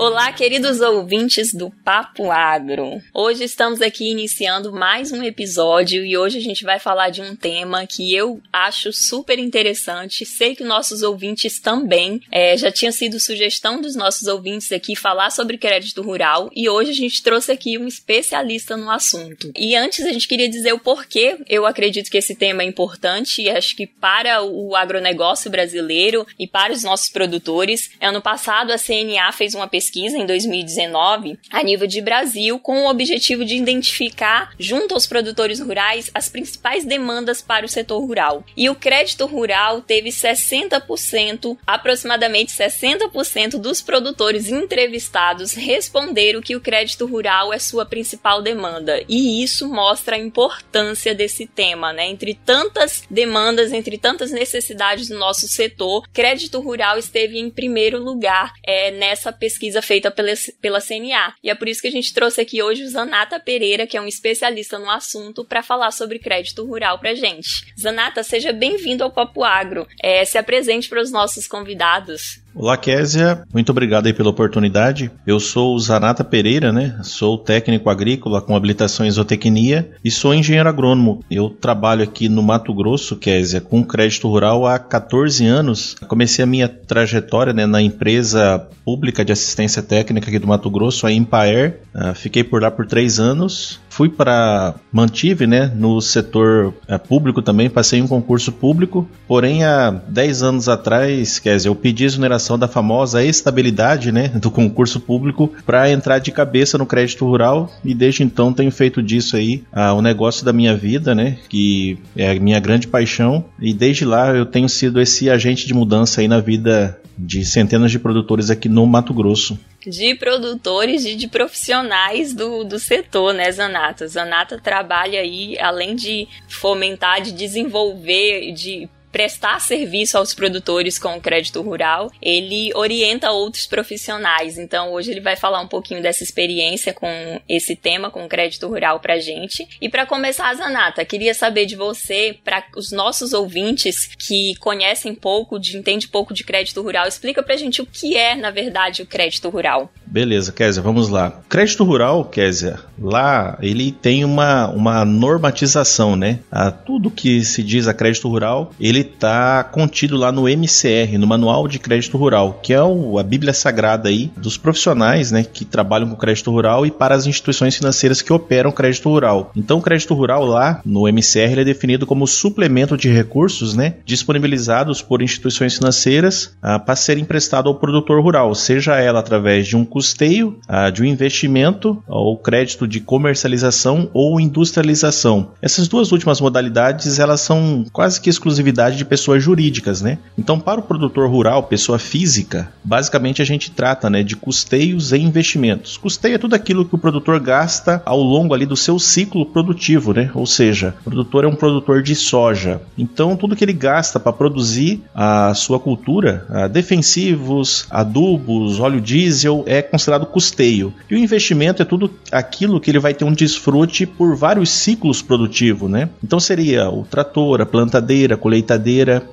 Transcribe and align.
Olá, 0.00 0.30
queridos 0.30 0.80
ouvintes 0.80 1.52
do 1.52 1.70
Papo 1.84 2.30
Agro. 2.30 3.02
Hoje 3.12 3.42
estamos 3.42 3.82
aqui 3.82 4.08
iniciando 4.08 4.72
mais 4.72 5.10
um 5.10 5.24
episódio 5.24 6.06
e 6.06 6.16
hoje 6.16 6.38
a 6.38 6.40
gente 6.40 6.62
vai 6.62 6.78
falar 6.78 7.10
de 7.10 7.20
um 7.20 7.34
tema 7.34 7.84
que 7.84 8.14
eu 8.14 8.40
acho 8.52 8.92
super 8.92 9.40
interessante. 9.40 10.24
Sei 10.24 10.54
que 10.54 10.62
nossos 10.62 11.02
ouvintes 11.02 11.58
também. 11.58 12.20
É, 12.30 12.56
já 12.56 12.70
tinha 12.70 12.92
sido 12.92 13.18
sugestão 13.18 13.80
dos 13.80 13.96
nossos 13.96 14.28
ouvintes 14.28 14.70
aqui 14.70 14.94
falar 14.94 15.30
sobre 15.30 15.58
crédito 15.58 16.00
rural 16.00 16.48
e 16.54 16.68
hoje 16.68 16.92
a 16.92 16.94
gente 16.94 17.20
trouxe 17.20 17.50
aqui 17.50 17.76
um 17.76 17.88
especialista 17.88 18.76
no 18.76 18.88
assunto. 18.92 19.50
E 19.56 19.74
antes 19.74 20.06
a 20.06 20.12
gente 20.12 20.28
queria 20.28 20.48
dizer 20.48 20.72
o 20.72 20.78
porquê 20.78 21.38
eu 21.48 21.66
acredito 21.66 22.08
que 22.08 22.18
esse 22.18 22.36
tema 22.36 22.62
é 22.62 22.66
importante 22.66 23.42
e 23.42 23.50
acho 23.50 23.74
que 23.74 23.84
para 23.84 24.44
o 24.44 24.76
agronegócio 24.76 25.50
brasileiro 25.50 26.24
e 26.38 26.46
para 26.46 26.72
os 26.72 26.84
nossos 26.84 27.08
produtores. 27.08 27.90
Ano 28.00 28.22
passado 28.22 28.70
a 28.70 28.78
CNA 28.78 29.32
fez 29.32 29.56
uma 29.56 29.66
pesquisa 29.66 29.87
pesquisa 29.88 30.18
em 30.18 30.26
2019 30.26 31.38
a 31.50 31.62
nível 31.62 31.86
de 31.86 32.00
Brasil 32.02 32.58
com 32.58 32.84
o 32.84 32.90
objetivo 32.90 33.44
de 33.44 33.56
identificar, 33.56 34.52
junto 34.58 34.94
aos 34.94 35.06
produtores 35.06 35.60
rurais, 35.60 36.10
as 36.14 36.28
principais 36.28 36.84
demandas 36.84 37.40
para 37.40 37.64
o 37.64 37.68
setor 37.68 38.00
rural. 38.00 38.44
E 38.56 38.68
o 38.68 38.74
crédito 38.74 39.24
rural 39.24 39.80
teve 39.80 40.10
60%, 40.10 41.56
aproximadamente 41.66 42.52
60% 42.52 43.58
dos 43.58 43.80
produtores 43.80 44.48
entrevistados 44.48 45.54
responderam 45.54 46.42
que 46.42 46.54
o 46.54 46.60
crédito 46.60 47.06
rural 47.06 47.52
é 47.52 47.58
sua 47.58 47.86
principal 47.86 48.42
demanda. 48.42 49.02
E 49.08 49.42
isso 49.42 49.68
mostra 49.68 50.16
a 50.16 50.18
importância 50.18 51.14
desse 51.14 51.46
tema, 51.46 51.92
né? 51.92 52.08
Entre 52.08 52.34
tantas 52.34 53.04
demandas, 53.10 53.72
entre 53.72 53.96
tantas 53.96 54.30
necessidades 54.30 55.08
do 55.08 55.18
nosso 55.18 55.48
setor, 55.48 56.06
crédito 56.12 56.60
rural 56.60 56.98
esteve 56.98 57.38
em 57.38 57.48
primeiro 57.48 58.02
lugar 58.02 58.52
é, 58.62 58.90
nessa 58.90 59.32
pesquisa 59.32 59.77
pesquisa 59.78 59.82
feita 59.82 60.10
pela, 60.10 60.32
pela 60.60 60.80
CNA. 60.80 61.34
E 61.42 61.50
é 61.50 61.54
por 61.54 61.68
isso 61.68 61.80
que 61.80 61.88
a 61.88 61.92
gente 61.92 62.12
trouxe 62.12 62.40
aqui 62.40 62.62
hoje 62.62 62.82
o 62.82 62.88
Zanata 62.88 63.40
Pereira, 63.40 63.86
que 63.86 63.96
é 63.96 64.00
um 64.00 64.06
especialista 64.06 64.78
no 64.78 64.90
assunto, 64.90 65.44
para 65.44 65.62
falar 65.62 65.90
sobre 65.90 66.18
crédito 66.18 66.64
rural 66.64 66.98
para 66.98 67.14
gente. 67.14 67.72
Zanata, 67.78 68.22
seja 68.22 68.52
bem-vindo 68.52 69.04
ao 69.04 69.10
Papo 69.10 69.44
Agro. 69.44 69.86
É, 70.02 70.24
se 70.24 70.38
apresente 70.38 70.88
para 70.88 71.00
os 71.00 71.10
nossos 71.10 71.46
convidados. 71.46 72.40
Olá, 72.54 72.76
Késia. 72.76 73.42
Muito 73.52 73.70
obrigado 73.70 74.06
aí 74.06 74.12
pela 74.12 74.30
oportunidade. 74.30 75.10
Eu 75.26 75.38
sou 75.38 75.74
o 75.74 75.78
Zanata 75.78 76.24
Pereira, 76.24 76.72
né? 76.72 76.98
Sou 77.02 77.38
técnico 77.38 77.90
agrícola 77.90 78.40
com 78.40 78.56
habilitação 78.56 79.06
em 79.06 79.10
zootecnia 79.10 79.90
e 80.02 80.10
sou 80.10 80.34
engenheiro 80.34 80.68
agrônomo. 80.68 81.22
Eu 81.30 81.50
trabalho 81.50 82.02
aqui 82.02 82.28
no 82.28 82.42
Mato 82.42 82.74
Grosso, 82.74 83.16
Késia, 83.16 83.60
com 83.60 83.84
crédito 83.84 84.28
rural 84.28 84.66
há 84.66 84.78
14 84.78 85.46
anos. 85.46 85.94
Comecei 86.08 86.42
a 86.42 86.46
minha 86.46 86.68
trajetória 86.68 87.52
né, 87.52 87.66
na 87.66 87.82
empresa 87.82 88.66
pública 88.84 89.24
de 89.24 89.32
assistência 89.32 89.82
técnica 89.82 90.28
aqui 90.28 90.38
do 90.38 90.48
Mato 90.48 90.70
Grosso, 90.70 91.06
a 91.06 91.12
Impaer. 91.12 91.80
Uh, 91.94 92.14
fiquei 92.14 92.42
por 92.42 92.62
lá 92.62 92.70
por 92.70 92.86
três 92.86 93.20
anos. 93.20 93.78
Fui 93.98 94.08
para 94.08 94.76
mantive, 94.92 95.44
né, 95.44 95.72
no 95.74 96.00
setor 96.00 96.72
uh, 96.88 96.96
público 97.00 97.42
também. 97.42 97.68
Passei 97.68 98.00
um 98.00 98.06
concurso 98.06 98.52
público. 98.52 99.08
Porém, 99.26 99.64
há 99.64 99.90
10 99.90 100.44
anos 100.44 100.68
atrás, 100.68 101.40
Késia, 101.40 101.68
eu 101.68 101.74
pedi 101.74 102.04
exoneração 102.04 102.56
da 102.56 102.68
famosa 102.68 103.24
estabilidade 103.24 104.12
né, 104.12 104.28
do 104.28 104.52
concurso 104.52 105.00
público 105.00 105.52
para 105.66 105.90
entrar 105.90 106.20
de 106.20 106.30
cabeça 106.30 106.78
no 106.78 106.86
crédito 106.86 107.26
rural 107.26 107.68
e 107.84 107.92
desde 107.92 108.22
então 108.22 108.52
tenho 108.52 108.70
feito 108.70 109.02
disso 109.02 109.36
aí 109.36 109.64
ah, 109.72 109.92
o 109.94 110.00
negócio 110.00 110.44
da 110.44 110.52
minha 110.52 110.76
vida, 110.76 111.12
né, 111.12 111.36
que 111.48 111.98
é 112.16 112.30
a 112.30 112.38
minha 112.38 112.60
grande 112.60 112.86
paixão 112.86 113.46
e 113.60 113.74
desde 113.74 114.04
lá 114.04 114.32
eu 114.32 114.46
tenho 114.46 114.68
sido 114.68 115.00
esse 115.00 115.28
agente 115.28 115.66
de 115.66 115.74
mudança 115.74 116.20
aí 116.20 116.28
na 116.28 116.38
vida 116.38 117.00
de 117.18 117.44
centenas 117.44 117.90
de 117.90 117.98
produtores 117.98 118.48
aqui 118.50 118.68
no 118.68 118.86
Mato 118.86 119.12
Grosso 119.12 119.58
de 119.86 120.14
produtores 120.14 121.04
e 121.04 121.14
de 121.14 121.28
profissionais 121.28 122.34
do, 122.34 122.64
do 122.64 122.78
setor, 122.78 123.32
né, 123.32 123.50
Zanata? 123.50 124.06
Zanata 124.06 124.60
trabalha 124.60 125.20
aí, 125.20 125.58
além 125.58 125.96
de 125.96 126.28
fomentar, 126.48 127.22
de 127.22 127.32
desenvolver, 127.32 128.52
de 128.52 128.88
prestar 129.10 129.60
serviço 129.60 130.18
aos 130.18 130.34
produtores 130.34 130.98
com 130.98 131.16
o 131.16 131.20
crédito 131.20 131.62
rural, 131.62 132.10
ele 132.20 132.70
orienta 132.74 133.30
outros 133.30 133.66
profissionais. 133.66 134.58
Então, 134.58 134.92
hoje 134.92 135.10
ele 135.10 135.20
vai 135.20 135.36
falar 135.36 135.60
um 135.60 135.68
pouquinho 135.68 136.02
dessa 136.02 136.22
experiência 136.22 136.92
com 136.92 137.40
esse 137.48 137.74
tema, 137.74 138.10
com 138.10 138.24
o 138.24 138.28
crédito 138.28 138.66
rural 138.68 139.00
pra 139.00 139.18
gente. 139.18 139.66
E 139.80 139.88
para 139.88 140.06
começar, 140.06 140.54
Zanata, 140.54 141.04
queria 141.04 141.34
saber 141.34 141.66
de 141.66 141.76
você, 141.76 142.36
para 142.44 142.64
os 142.76 142.92
nossos 142.92 143.32
ouvintes 143.32 144.10
que 144.18 144.54
conhecem 144.56 145.14
pouco, 145.14 145.58
de, 145.58 145.76
entende 145.76 146.08
pouco 146.08 146.34
de 146.34 146.44
crédito 146.44 146.82
rural, 146.82 147.06
explica 147.08 147.42
pra 147.42 147.56
gente 147.56 147.80
o 147.80 147.86
que 147.86 148.16
é, 148.16 148.34
na 148.34 148.50
verdade, 148.50 149.02
o 149.02 149.06
crédito 149.06 149.48
rural. 149.48 149.90
Beleza, 150.06 150.52
Kézia, 150.52 150.82
vamos 150.82 151.08
lá. 151.08 151.42
Crédito 151.48 151.84
rural, 151.84 152.24
Kézia, 152.24 152.80
lá 152.98 153.58
ele 153.62 153.92
tem 153.92 154.24
uma, 154.24 154.68
uma 154.68 155.04
normatização, 155.04 156.16
né? 156.16 156.40
A, 156.50 156.70
tudo 156.70 157.10
que 157.10 157.44
se 157.44 157.62
diz 157.62 157.86
a 157.86 157.94
crédito 157.94 158.28
rural, 158.28 158.72
ele 158.80 158.98
ele 158.98 159.04
está 159.14 159.64
contido 159.64 160.16
lá 160.16 160.30
no 160.32 160.48
MCR, 160.48 161.18
no 161.18 161.26
Manual 161.26 161.68
de 161.68 161.78
Crédito 161.78 162.16
Rural, 162.16 162.60
que 162.62 162.72
é 162.72 162.82
o, 162.82 163.18
a 163.18 163.22
Bíblia 163.22 163.52
Sagrada 163.52 164.08
aí 164.08 164.30
dos 164.36 164.56
profissionais, 164.56 165.30
né, 165.30 165.44
que 165.44 165.64
trabalham 165.64 166.08
com 166.08 166.16
crédito 166.16 166.50
rural 166.50 166.86
e 166.86 166.90
para 166.90 167.14
as 167.14 167.26
instituições 167.26 167.76
financeiras 167.76 168.22
que 168.22 168.32
operam 168.32 168.72
crédito 168.72 169.08
rural. 169.08 169.50
Então, 169.56 169.78
o 169.78 169.82
crédito 169.82 170.14
rural 170.14 170.44
lá 170.44 170.80
no 170.84 171.08
MCR 171.08 171.60
é 171.60 171.64
definido 171.64 172.06
como 172.06 172.26
suplemento 172.26 172.96
de 172.96 173.08
recursos, 173.08 173.74
né, 173.74 173.94
disponibilizados 174.04 175.02
por 175.02 175.22
instituições 175.22 175.76
financeiras 175.76 176.56
ah, 176.62 176.78
para 176.78 176.96
ser 176.96 177.18
emprestado 177.18 177.68
ao 177.68 177.74
produtor 177.74 178.22
rural, 178.22 178.54
seja 178.54 178.96
ela 178.96 179.20
através 179.20 179.66
de 179.66 179.76
um 179.76 179.84
custeio, 179.84 180.58
ah, 180.66 180.90
de 180.90 181.02
um 181.02 181.04
investimento, 181.04 182.02
ou 182.06 182.36
crédito 182.36 182.86
de 182.86 183.00
comercialização 183.00 184.10
ou 184.12 184.40
industrialização. 184.40 185.50
Essas 185.60 185.88
duas 185.88 186.12
últimas 186.12 186.40
modalidades 186.40 187.18
elas 187.18 187.40
são 187.40 187.84
quase 187.92 188.20
que 188.20 188.30
exclusividade 188.30 188.87
de 188.96 189.04
pessoas 189.04 189.42
jurídicas, 189.42 190.00
né? 190.00 190.18
Então, 190.36 190.58
para 190.58 190.80
o 190.80 190.82
produtor 190.82 191.28
rural, 191.28 191.64
pessoa 191.64 191.98
física, 191.98 192.72
basicamente 192.82 193.42
a 193.42 193.44
gente 193.44 193.70
trata, 193.70 194.08
né, 194.08 194.22
de 194.22 194.36
custeios 194.36 195.12
e 195.12 195.18
investimentos. 195.18 195.96
Custeio 195.96 196.34
é 196.36 196.38
tudo 196.38 196.54
aquilo 196.54 196.84
que 196.84 196.94
o 196.94 196.98
produtor 196.98 197.40
gasta 197.40 198.02
ao 198.04 198.20
longo 198.20 198.54
ali 198.54 198.66
do 198.66 198.76
seu 198.76 198.98
ciclo 198.98 199.44
produtivo, 199.46 200.12
né? 200.12 200.30
Ou 200.34 200.46
seja, 200.46 200.94
o 201.00 201.04
produtor 201.04 201.44
é 201.44 201.48
um 201.48 201.54
produtor 201.54 202.02
de 202.02 202.14
soja. 202.14 202.80
Então, 202.96 203.36
tudo 203.36 203.56
que 203.56 203.64
ele 203.64 203.72
gasta 203.72 204.20
para 204.20 204.32
produzir 204.32 205.02
a 205.14 205.52
sua 205.54 205.78
cultura, 205.78 206.70
defensivos, 206.72 207.86
adubos, 207.90 208.80
óleo 208.80 209.00
diesel, 209.00 209.64
é 209.66 209.82
considerado 209.82 210.26
custeio. 210.26 210.92
E 211.10 211.14
o 211.14 211.18
investimento 211.18 211.82
é 211.82 211.84
tudo 211.84 212.10
aquilo 212.30 212.80
que 212.80 212.90
ele 212.90 212.98
vai 212.98 213.14
ter 213.14 213.24
um 213.24 213.32
desfrute 213.32 214.06
por 214.06 214.36
vários 214.36 214.70
ciclos 214.70 215.22
produtivos, 215.22 215.90
né? 215.90 216.08
Então 216.22 216.38
seria 216.38 216.88
o 216.90 217.04
trator, 217.04 217.60
a 217.60 217.66
plantadeira, 217.66 218.34
a 218.34 218.38
colheitadeira, 218.38 218.77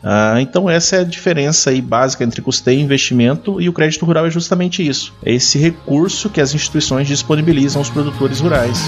ah, 0.04 0.38
então 0.40 0.70
essa 0.70 0.98
é 0.98 1.00
a 1.00 1.04
diferença 1.04 1.70
aí 1.70 1.82
básica 1.82 2.24
entre 2.24 2.42
custeio 2.42 2.80
e 2.80 2.84
investimento 2.84 3.62
e 3.62 3.70
o 3.70 3.74
crédito 3.74 4.06
rural 4.06 4.26
é 4.26 4.32
justamente 4.32 4.86
isso. 4.86 5.14
É 5.24 5.34
esse 5.34 5.58
recurso 5.58 6.30
que 6.30 6.42
as 6.42 6.54
instituições 6.54 7.08
disponibilizam 7.08 7.82
aos 7.82 7.90
produtores 7.90 8.40
rurais. 8.40 8.80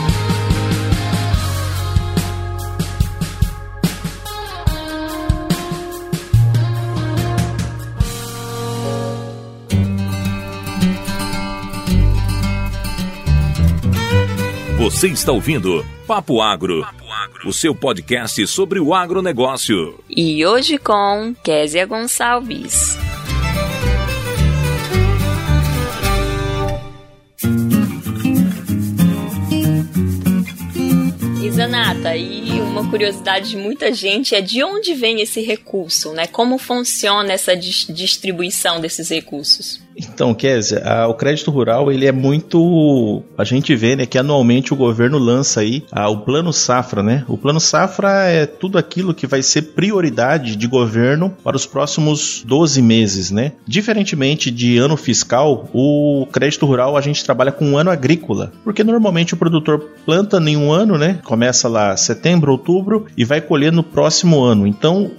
Você 14.90 15.10
está 15.10 15.34
ouvindo 15.34 15.86
Papo 16.08 16.42
Agro, 16.42 16.82
o 17.46 17.52
seu 17.52 17.76
podcast 17.76 18.48
sobre 18.48 18.80
o 18.80 18.94
agronegócio. 18.94 20.02
E 20.10 20.46
hoje 20.46 20.78
com 20.78 21.36
Késia 21.44 21.86
Gonçalves. 21.86 22.98
Zanata, 31.52 32.16
e 32.16 32.62
uma 32.62 32.88
curiosidade 32.90 33.50
de 33.50 33.58
muita 33.58 33.92
gente 33.92 34.36
é 34.36 34.42
de 34.42 34.64
onde 34.64 34.94
vem 34.94 35.22
esse 35.22 35.42
recurso, 35.42 36.14
né? 36.14 36.28
Como 36.28 36.60
funciona 36.60 37.34
essa 37.34 37.58
distribuição 37.58 38.80
desses 38.80 39.10
recursos? 39.10 39.82
Então, 39.98 40.34
Kézia, 40.34 40.84
o 41.08 41.14
crédito 41.14 41.50
rural 41.50 41.92
ele 41.92 42.06
é 42.06 42.12
muito. 42.12 43.24
A 43.38 43.44
gente 43.44 43.76
vê 43.76 43.96
né, 43.96 44.06
que 44.06 44.18
anualmente 44.18 44.74
o 44.74 44.78
governo 44.78 45.18
lança 45.18 45.62
aí 45.62 45.84
a, 45.92 46.10
o 46.10 46.20
plano 46.20 46.54
safra, 46.54 47.02
né? 47.02 47.26
O 47.28 47.38
plano 47.38 47.60
safra 47.60 48.26
é 48.26 48.46
tudo 48.46 48.78
aquilo 48.78 49.14
que 49.14 49.26
vai 49.26 49.42
ser 49.42 49.74
prioridade 49.74 50.56
de 50.56 50.68
governo 50.68 51.34
para 51.44 51.56
os 51.56 51.66
próximos 51.66 52.44
12 52.46 52.82
meses, 52.82 53.32
né? 53.32 53.54
Diferentemente 53.66 54.52
de 54.52 54.78
ano 54.78 54.96
fiscal, 54.96 55.70
o 55.74 56.28
crédito 56.32 56.66
rural 56.66 56.96
a 56.96 57.02
gente 57.02 57.24
trabalha 57.24 57.52
com 57.52 57.66
um 57.66 57.78
ano 57.78 57.90
agrícola, 57.90 58.52
porque 58.64 58.84
normalmente 58.84 59.34
o 59.34 59.38
produtor 59.38 59.80
planta 60.06 60.38
em 60.38 60.56
um 60.56 60.72
ano, 60.72 60.98
né? 60.98 61.20
Começa 61.24 61.68
lá 61.68 61.96
setembro, 61.98 62.52
outubro 62.52 63.06
e 63.18 63.26
vai 63.26 63.42
colher 63.42 63.72
no 63.72 63.84
próximo 63.84 64.44
ano. 64.44 64.68
Então, 64.68 65.12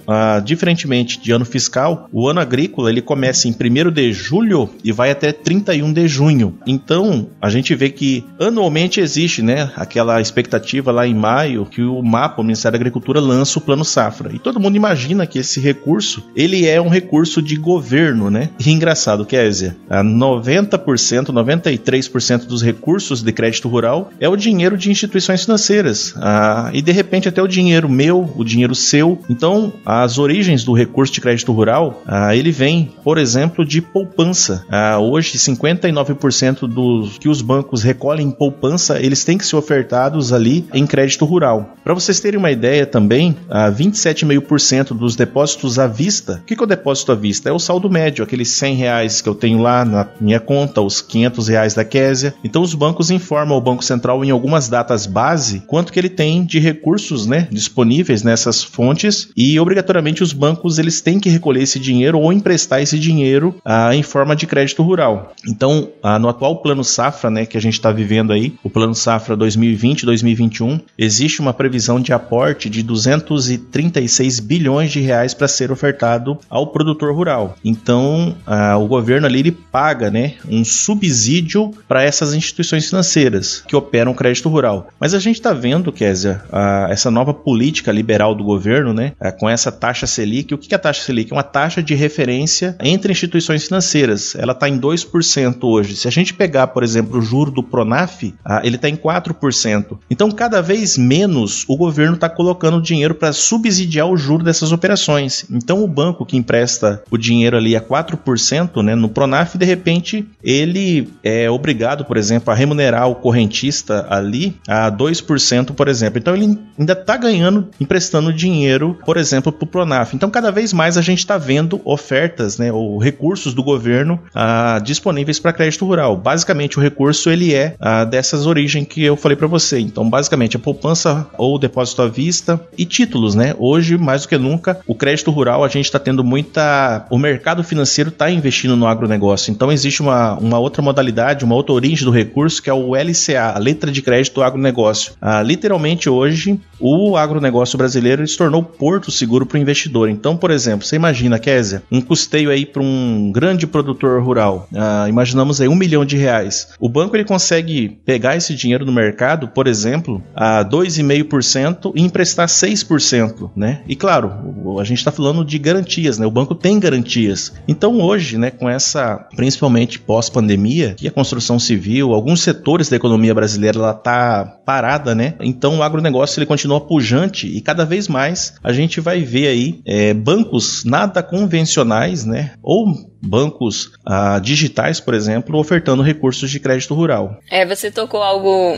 diferentemente 0.43 1.19
de 1.19 1.31
ano 1.31 1.45
fiscal, 1.45 2.07
o 2.11 2.27
ano 2.27 2.39
agrícola 2.39 2.89
ele 2.89 3.01
começa 3.01 3.47
em 3.47 3.51
1 3.51 3.91
de 3.91 4.13
julho 4.13 4.68
e 4.83 4.91
vai 4.91 5.11
até 5.11 5.31
31 5.31 5.91
de 5.91 6.07
junho. 6.07 6.57
Então, 6.65 7.27
a 7.41 7.49
gente 7.49 7.73
vê 7.75 7.89
que 7.89 8.23
anualmente 8.39 8.99
existe, 8.99 9.41
né, 9.41 9.71
aquela 9.75 10.21
expectativa 10.21 10.91
lá 10.91 11.07
em 11.07 11.13
maio 11.13 11.65
que 11.65 11.81
o 11.81 12.01
mapa, 12.01 12.41
o 12.41 12.43
Ministério 12.43 12.77
da 12.77 12.81
Agricultura 12.81 13.19
lança 13.19 13.59
o 13.59 13.61
Plano 13.61 13.85
Safra. 13.85 14.31
E 14.33 14.39
todo 14.39 14.59
mundo 14.59 14.75
imagina 14.75 15.27
que 15.27 15.39
esse 15.39 15.59
recurso, 15.59 16.23
ele 16.35 16.67
é 16.67 16.81
um 16.81 16.89
recurso 16.89 17.41
de 17.41 17.55
governo, 17.55 18.29
né? 18.29 18.49
E 18.59 18.71
engraçado, 18.71 19.25
Kézia, 19.25 19.75
90%, 19.89 21.27
93% 21.27 22.45
dos 22.45 22.61
recursos 22.61 23.21
de 23.21 23.31
crédito 23.31 23.67
rural 23.67 24.11
é 24.19 24.27
o 24.27 24.35
dinheiro 24.35 24.77
de 24.77 24.91
instituições 24.91 25.43
financeiras. 25.43 26.13
Ah, 26.17 26.69
e 26.73 26.81
de 26.81 26.91
repente 26.91 27.29
até 27.29 27.41
o 27.41 27.47
dinheiro 27.47 27.89
meu, 27.89 28.31
o 28.35 28.43
dinheiro 28.43 28.75
seu. 28.75 29.19
Então, 29.29 29.73
as 29.85 30.17
origens 30.17 30.63
do 30.63 30.73
recurso 30.73 31.13
de 31.13 31.21
crédito 31.21 31.51
rural, 31.51 32.01
ah, 32.05 32.35
ele 32.35 32.51
vem, 32.51 32.91
por 33.03 33.17
exemplo, 33.17 33.65
de 33.65 33.81
poupança. 33.81 34.58
Ah, 34.69 34.99
hoje, 34.99 35.37
59% 35.37 36.67
dos 36.67 37.17
que 37.17 37.29
os 37.29 37.41
bancos 37.41 37.83
recolhem 37.83 38.27
em 38.27 38.31
poupança, 38.31 38.99
eles 38.99 39.23
têm 39.23 39.37
que 39.37 39.45
ser 39.45 39.55
ofertados 39.55 40.33
ali 40.33 40.65
em 40.73 40.85
crédito 40.85 41.25
rural. 41.25 41.75
Para 41.83 41.93
vocês 41.93 42.19
terem 42.19 42.39
uma 42.39 42.51
ideia 42.51 42.85
também, 42.85 43.35
ah, 43.49 43.69
27,5% 43.69 44.93
dos 44.93 45.15
depósitos 45.15 45.79
à 45.79 45.87
vista. 45.87 46.39
O 46.41 46.45
que, 46.45 46.55
que 46.55 46.61
é 46.61 46.65
o 46.65 46.67
depósito 46.67 47.11
à 47.11 47.15
vista? 47.15 47.49
É 47.49 47.51
o 47.51 47.59
saldo 47.59 47.89
médio, 47.89 48.23
aqueles 48.23 48.49
100 48.49 48.75
reais 48.75 49.21
que 49.21 49.29
eu 49.29 49.35
tenho 49.35 49.61
lá 49.61 49.85
na 49.85 50.07
minha 50.19 50.39
conta, 50.39 50.81
os 50.81 51.01
500 51.01 51.47
reais 51.47 51.73
da 51.73 51.83
Késia. 51.83 52.33
Então, 52.43 52.61
os 52.61 52.73
bancos 52.73 53.11
informam 53.11 53.55
ao 53.55 53.61
Banco 53.61 53.83
Central 53.83 54.23
em 54.23 54.31
algumas 54.31 54.69
datas 54.69 55.05
base 55.05 55.63
quanto 55.67 55.91
que 55.91 55.99
ele 55.99 56.09
tem 56.09 56.45
de 56.45 56.59
recursos 56.59 57.25
né, 57.25 57.47
disponíveis 57.51 58.23
nessas 58.23 58.63
fontes 58.63 59.29
e 59.35 59.59
obrigatoriamente 59.59 60.23
os 60.23 60.33
bancos 60.33 60.79
eles 60.79 61.01
têm 61.01 61.19
que 61.19 61.29
recolher 61.29 61.63
esse 61.63 61.79
dinheiro 61.79 62.19
ou 62.19 62.31
emprestar 62.31 62.81
esse 62.81 62.97
dinheiro 62.97 63.55
ah, 63.63 63.93
em 63.93 64.03
forma 64.03 64.35
de 64.35 64.47
crédito 64.49 64.83
rural. 64.83 65.33
Então, 65.47 65.89
no 66.19 66.27
atual 66.27 66.57
plano 66.57 66.83
safra 66.83 67.29
né, 67.29 67.45
que 67.45 67.57
a 67.57 67.61
gente 67.61 67.75
está 67.75 67.91
vivendo 67.91 68.33
aí, 68.33 68.53
o 68.63 68.69
plano 68.69 68.93
safra 68.93 69.37
2020-2021, 69.37 70.81
existe 70.97 71.39
uma 71.39 71.53
previsão 71.53 72.01
de 72.01 72.11
aporte 72.11 72.69
de 72.69 72.83
236 72.83 74.39
bilhões 74.39 74.91
de 74.91 74.99
reais 74.99 75.33
para 75.33 75.47
ser 75.47 75.71
ofertado 75.71 76.37
ao 76.49 76.67
produtor 76.67 77.13
rural. 77.13 77.55
Então, 77.63 78.35
o 78.79 78.87
governo 78.87 79.27
ali 79.27 79.39
ele 79.39 79.51
paga 79.51 80.09
né, 80.09 80.33
um 80.49 80.65
subsídio 80.65 81.71
para 81.87 82.03
essas 82.03 82.33
instituições 82.33 82.89
financeiras 82.89 83.63
que 83.67 83.75
operam 83.75 84.13
crédito 84.13 84.49
rural. 84.49 84.89
Mas 84.99 85.13
a 85.13 85.19
gente 85.19 85.35
está 85.35 85.53
vendo, 85.53 85.91
Kézia, 85.91 86.41
essa 86.89 87.11
nova 87.11 87.33
política 87.33 87.91
liberal 87.91 88.33
do 88.33 88.43
governo, 88.43 88.93
né, 88.93 89.13
com 89.39 89.49
essa 89.49 89.71
taxa 89.71 90.07
Selic. 90.07 90.53
O 90.53 90.57
que 90.57 90.73
é 90.73 90.77
a 90.77 90.79
taxa 90.79 91.03
Selic? 91.03 91.31
É 91.31 91.35
uma 91.35 91.43
taxa 91.43 91.83
de 91.83 91.93
referência 91.93 92.75
entre 92.81 93.11
instituições 93.11 93.65
financeiras. 93.65 94.35
Ela 94.39 94.53
está 94.53 94.69
em 94.69 94.79
2% 94.79 95.57
hoje. 95.63 95.95
Se 95.95 96.07
a 96.07 96.11
gente 96.11 96.33
pegar, 96.33 96.67
por 96.67 96.83
exemplo, 96.83 97.19
o 97.19 97.21
juro 97.21 97.51
do 97.51 97.61
Pronaf, 97.61 98.33
ele 98.63 98.75
está 98.75 98.89
em 98.89 98.95
4%. 98.95 99.97
Então, 100.09 100.31
cada 100.31 100.61
vez 100.61 100.97
menos 100.97 101.65
o 101.67 101.75
governo 101.75 102.15
está 102.15 102.29
colocando 102.29 102.81
dinheiro 102.81 103.13
para 103.15 103.33
subsidiar 103.33 104.07
o 104.07 104.17
juro 104.17 104.43
dessas 104.43 104.71
operações. 104.71 105.45
Então, 105.51 105.83
o 105.83 105.87
banco 105.87 106.25
que 106.25 106.37
empresta 106.37 107.03
o 107.11 107.17
dinheiro 107.17 107.57
ali 107.57 107.75
a 107.75 107.81
4%, 107.81 108.81
né, 108.81 108.95
no 108.95 109.09
Pronaf, 109.09 109.57
de 109.57 109.65
repente, 109.65 110.27
ele 110.43 111.09
é 111.23 111.49
obrigado, 111.49 112.05
por 112.05 112.17
exemplo, 112.17 112.51
a 112.51 112.55
remunerar 112.55 113.09
o 113.09 113.15
correntista 113.15 114.07
ali 114.09 114.55
a 114.67 114.91
2%, 114.91 115.73
por 115.73 115.87
exemplo. 115.87 116.19
Então, 116.19 116.35
ele 116.35 116.57
ainda 116.77 116.93
está 116.93 117.17
ganhando, 117.17 117.67
emprestando 117.79 118.33
dinheiro, 118.33 118.97
por 119.05 119.17
exemplo, 119.17 119.51
para 119.51 119.65
o 119.65 119.67
Pronaf. 119.67 120.15
Então, 120.15 120.29
cada 120.29 120.51
vez 120.51 120.71
mais 120.71 120.97
a 120.97 121.01
gente 121.01 121.19
está 121.19 121.37
vendo 121.37 121.81
ofertas, 121.83 122.57
né, 122.57 122.71
ou 122.71 122.97
recursos 122.97 123.53
do 123.53 123.63
governo 123.63 124.19
ah, 124.33 124.79
disponíveis 124.83 125.39
para 125.39 125.53
crédito 125.53 125.85
rural. 125.85 126.15
Basicamente, 126.17 126.77
o 126.77 126.81
recurso 126.81 127.29
ele 127.29 127.53
é 127.53 127.75
ah, 127.79 128.03
dessas 128.03 128.45
origens 128.45 128.87
que 128.87 129.03
eu 129.03 129.15
falei 129.15 129.35
para 129.35 129.47
você. 129.47 129.79
Então, 129.79 130.09
basicamente, 130.09 130.55
a 130.55 130.59
poupança 130.59 131.27
ou 131.37 131.57
depósito 131.57 132.01
à 132.01 132.07
vista 132.07 132.59
e 132.77 132.85
títulos, 132.85 133.35
né? 133.35 133.55
Hoje, 133.57 133.97
mais 133.97 134.23
do 134.23 134.29
que 134.29 134.37
nunca, 134.37 134.79
o 134.87 134.95
crédito 134.95 135.31
rural 135.31 135.63
a 135.63 135.67
gente 135.67 135.85
está 135.85 135.99
tendo 135.99 136.23
muita. 136.23 137.05
O 137.09 137.17
mercado 137.17 137.63
financeiro 137.63 138.09
está 138.09 138.29
investindo 138.29 138.75
no 138.75 138.87
agronegócio. 138.87 139.51
Então, 139.51 139.71
existe 139.71 140.01
uma, 140.01 140.35
uma 140.35 140.59
outra 140.59 140.81
modalidade, 140.81 141.45
uma 141.45 141.55
outra 141.55 141.73
origem 141.73 142.05
do 142.05 142.11
recurso 142.11 142.61
que 142.61 142.69
é 142.69 142.73
o 142.73 142.95
LCA, 142.95 143.53
a 143.55 143.59
letra 143.59 143.91
de 143.91 144.01
crédito 144.01 144.35
do 144.35 144.43
agronegócio. 144.43 145.13
Ah, 145.21 145.41
literalmente, 145.41 146.09
hoje, 146.09 146.59
o 146.79 147.17
agronegócio 147.17 147.77
brasileiro 147.77 148.25
se 148.27 148.37
tornou 148.37 148.63
porto 148.63 149.11
seguro 149.11 149.45
para 149.45 149.57
o 149.57 149.61
investidor. 149.61 150.09
Então, 150.09 150.37
por 150.37 150.51
exemplo, 150.51 150.85
você 150.85 150.95
imagina, 150.95 151.39
Késia, 151.39 151.83
um 151.91 152.01
custeio 152.01 152.49
aí 152.49 152.65
para 152.65 152.81
um 152.81 153.31
grande 153.31 153.67
produtor 153.67 154.18
rural. 154.19 154.67
Ah, 154.75 155.07
imaginamos 155.07 155.61
aí 155.61 155.67
um 155.67 155.75
milhão 155.75 156.05
de 156.05 156.17
reais. 156.17 156.69
O 156.79 156.89
banco 156.89 157.15
ele 157.15 157.25
consegue 157.25 157.99
pegar 158.05 158.35
esse 158.35 158.55
dinheiro 158.55 158.85
no 158.85 158.91
mercado, 158.91 159.47
por 159.47 159.67
exemplo, 159.67 160.21
a 160.35 160.63
2,5% 160.63 161.91
e 161.95 162.01
emprestar 162.01 162.47
6%, 162.47 163.51
né? 163.55 163.81
E 163.87 163.95
claro, 163.95 164.77
a 164.79 164.83
gente 164.83 164.97
está 164.99 165.11
falando 165.11 165.43
de 165.43 165.57
garantias, 165.57 166.17
né? 166.17 166.25
O 166.25 166.31
banco 166.31 166.55
tem 166.55 166.79
garantias. 166.79 167.53
Então 167.67 167.99
hoje, 167.99 168.37
né, 168.37 168.51
com 168.51 168.69
essa, 168.69 169.27
principalmente 169.35 169.99
pós-pandemia, 169.99 170.95
que 170.95 171.07
a 171.07 171.11
construção 171.11 171.59
civil, 171.59 172.13
alguns 172.13 172.41
setores 172.41 172.89
da 172.89 172.95
economia 172.95 173.33
brasileira 173.33 173.77
ela 173.77 173.93
tá 173.93 174.45
parada, 174.65 175.15
né? 175.15 175.35
Então 175.41 175.77
o 175.77 175.83
agronegócio 175.83 176.39
ele 176.39 176.45
continua 176.45 176.81
pujante 176.81 177.47
e 177.47 177.61
cada 177.61 177.85
vez 177.85 178.07
mais 178.07 178.53
a 178.63 178.71
gente 178.71 178.99
vai 179.01 179.21
ver 179.21 179.47
aí 179.47 179.81
é, 179.85 180.13
bancos 180.13 180.83
nada 180.83 181.21
convencionais, 181.23 182.25
né? 182.25 182.51
Ou 182.61 183.08
bancos 183.21 183.91
ah, 184.05 184.39
digitais, 184.39 184.99
por 184.99 185.13
exemplo, 185.13 185.57
ofertando 185.59 186.01
recursos 186.01 186.49
de 186.49 186.59
crédito 186.59 186.93
rural. 186.93 187.39
É, 187.49 187.65
você 187.65 187.91
tocou 187.91 188.21
algo, 188.21 188.75